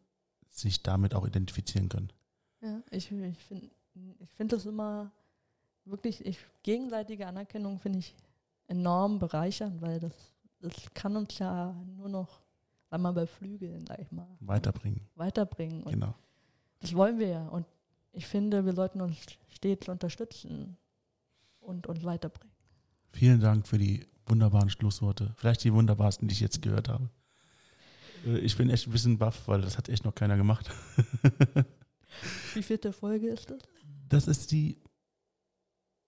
sich 0.51 0.83
damit 0.83 1.15
auch 1.15 1.27
identifizieren 1.27 1.89
können. 1.89 2.13
Ja, 2.61 2.81
ich, 2.91 3.11
ich 3.11 3.39
finde 3.39 3.71
ich 4.21 4.31
find 4.33 4.53
das 4.53 4.67
immer 4.67 5.13
wirklich, 5.85 6.25
ich, 6.25 6.39
gegenseitige 6.63 7.27
Anerkennung 7.27 7.79
finde 7.79 8.01
ich 8.01 8.15
enorm 8.67 9.19
bereichernd, 9.19 9.81
weil 9.83 10.01
das, 10.01 10.13
das 10.61 10.73
kann 10.95 11.17
uns 11.17 11.39
ja 11.39 11.73
nur 11.97 12.09
noch 12.09 12.41
einmal 12.91 13.13
beflügeln, 13.13 13.85
sag 13.87 13.99
ich 14.01 14.11
mal, 14.11 14.27
Weiterbringen. 14.41 15.01
weiterbringen. 15.15 15.83
Und 15.83 15.93
Genau. 15.93 16.15
das 16.81 16.95
wollen 16.95 17.19
wir 17.19 17.29
ja. 17.29 17.49
Und 17.49 17.67
ich 18.13 18.27
finde, 18.27 18.65
wir 18.65 18.73
sollten 18.75 19.01
uns 19.01 19.17
stets 19.49 19.89
unterstützen 19.89 20.77
und 21.61 21.87
uns 21.87 22.03
weiterbringen. 22.05 22.55
Vielen 23.13 23.41
Dank 23.41 23.67
für 23.67 23.79
die 23.79 24.07
wunderbaren 24.27 24.71
Schlussworte. 24.71 25.33
Vielleicht 25.37 25.65
die 25.65 25.73
wunderbarsten, 25.73 26.29
die 26.29 26.33
ich 26.35 26.41
jetzt 26.41 26.63
gehört 26.63 26.89
habe. 26.89 27.09
Äh, 28.27 28.39
Ich 28.39 28.57
bin 28.57 28.71
echt 28.71 28.87
ein 28.87 28.93
bisschen 28.93 29.19
baff, 29.19 29.47
weil 29.47 29.61
das 29.61 29.77
hat 29.79 29.89
echt 29.89 30.05
noch 30.05 30.15
keiner 30.15 30.37
gemacht. 30.37 30.71
Wie 32.55 32.63
vierte 32.63 32.93
Folge 32.93 33.29
ist 33.29 33.51
das? 33.51 33.59
Das 34.09 34.29
ist 34.29 34.53
die, 34.53 34.79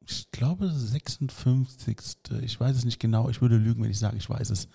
ich 0.07 0.31
glaube, 0.31 0.71
56. 0.71 1.97
Ich 2.43 2.61
weiß 2.61 2.77
es 2.77 2.85
nicht 2.85 3.01
genau. 3.01 3.29
Ich 3.29 3.41
würde 3.41 3.57
lügen, 3.57 3.83
wenn 3.83 3.91
ich 3.91 3.99
sage, 3.99 4.17
ich 4.17 4.29
weiß 4.31 4.51
es. 4.51 4.69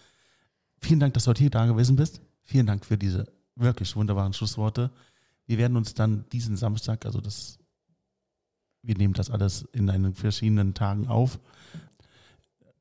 Vielen 0.80 1.00
Dank, 1.00 1.14
dass 1.14 1.24
du 1.24 1.30
heute 1.30 1.42
hier 1.42 1.50
da 1.50 1.66
gewesen 1.66 1.96
bist. 1.96 2.22
Vielen 2.44 2.66
Dank 2.66 2.86
für 2.86 2.98
diese 2.98 3.32
wirklich 3.56 3.96
wunderbaren 3.96 4.34
Schlussworte. 4.34 4.92
Wir 5.46 5.58
werden 5.58 5.78
uns 5.78 5.94
dann 5.94 6.26
diesen 6.30 6.58
Samstag, 6.58 7.06
also 7.06 7.22
das, 7.22 7.60
wir 8.82 8.98
nehmen 8.98 9.14
das 9.14 9.30
alles 9.30 9.64
in 9.74 9.90
einen 9.90 10.16
verschiedenen 10.16 10.74
Tagen 10.74 11.08
auf, 11.08 11.40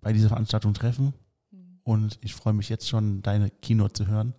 bei 0.01 0.13
dieser 0.13 0.29
Veranstaltung 0.29 0.75
treffen. 0.75 1.13
Und 1.83 2.19
ich 2.23 2.35
freue 2.35 2.53
mich 2.53 2.69
jetzt 2.69 2.89
schon, 2.89 3.23
deine 3.23 3.51
Keynote 3.51 3.93
zu 3.95 4.07
hören 4.07 4.35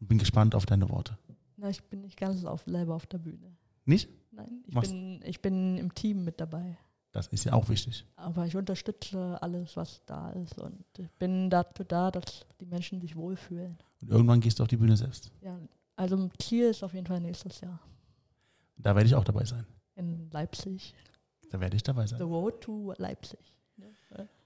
und 0.00 0.08
bin 0.08 0.18
gespannt 0.18 0.54
auf 0.54 0.66
deine 0.66 0.88
Worte. 0.90 1.16
Na, 1.56 1.70
ich 1.70 1.82
bin 1.84 2.00
nicht 2.02 2.18
ganz 2.18 2.44
auf, 2.44 2.64
selber 2.66 2.94
auf 2.94 3.06
der 3.06 3.18
Bühne. 3.18 3.56
Nicht? 3.84 4.08
Nein, 4.32 4.62
ich 4.66 4.74
bin, 4.74 5.22
ich 5.24 5.40
bin 5.42 5.76
im 5.78 5.94
Team 5.94 6.24
mit 6.24 6.40
dabei. 6.40 6.76
Das 7.12 7.26
ist 7.28 7.44
ja 7.44 7.52
auch 7.54 7.68
wichtig. 7.68 8.06
Aber 8.16 8.46
ich 8.46 8.56
unterstütze 8.56 9.36
alles, 9.42 9.76
was 9.76 10.02
da 10.06 10.30
ist 10.30 10.58
und 10.58 10.84
bin 11.18 11.50
dazu 11.50 11.82
da, 11.84 12.10
dass 12.10 12.46
die 12.60 12.66
Menschen 12.66 13.00
sich 13.00 13.16
wohlfühlen. 13.16 13.76
Und 14.00 14.10
irgendwann 14.10 14.40
gehst 14.40 14.58
du 14.58 14.62
auf 14.62 14.68
die 14.68 14.76
Bühne 14.76 14.96
selbst. 14.96 15.32
Ja, 15.40 15.58
also 15.96 16.16
ein 16.16 16.30
Ziel 16.38 16.66
ist 16.66 16.82
auf 16.84 16.94
jeden 16.94 17.06
Fall 17.06 17.20
nächstes 17.20 17.60
Jahr 17.60 17.80
Da 18.76 18.94
werde 18.94 19.06
ich 19.08 19.14
auch 19.14 19.24
dabei 19.24 19.44
sein. 19.44 19.66
in 19.96 20.30
Leipzig. 20.30 20.94
Da 21.50 21.58
werde 21.60 21.76
ich 21.76 21.82
dabei 21.82 22.06
The 22.06 22.10
sein. 22.16 22.22
Road 22.22 22.60
to 22.60 22.94
Leipzig. 22.96 23.54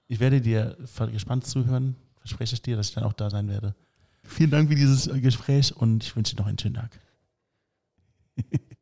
Ich 0.07 0.19
werde 0.19 0.41
dir 0.41 0.77
gespannt 1.11 1.45
zuhören. 1.45 1.95
Verspreche 2.17 2.55
ich 2.55 2.61
dir, 2.61 2.75
dass 2.75 2.89
ich 2.89 2.95
dann 2.95 3.03
auch 3.03 3.13
da 3.13 3.29
sein 3.29 3.47
werde. 3.47 3.75
Vielen 4.23 4.49
Dank 4.49 4.69
für 4.69 4.75
dieses 4.75 5.07
äh, 5.07 5.19
Gespräch 5.19 5.75
und 5.75 6.03
ich 6.03 6.15
wünsche 6.15 6.35
dir 6.35 6.41
noch 6.41 6.47
einen 6.47 6.57
schönen 6.59 6.75
Tag. 6.75 6.99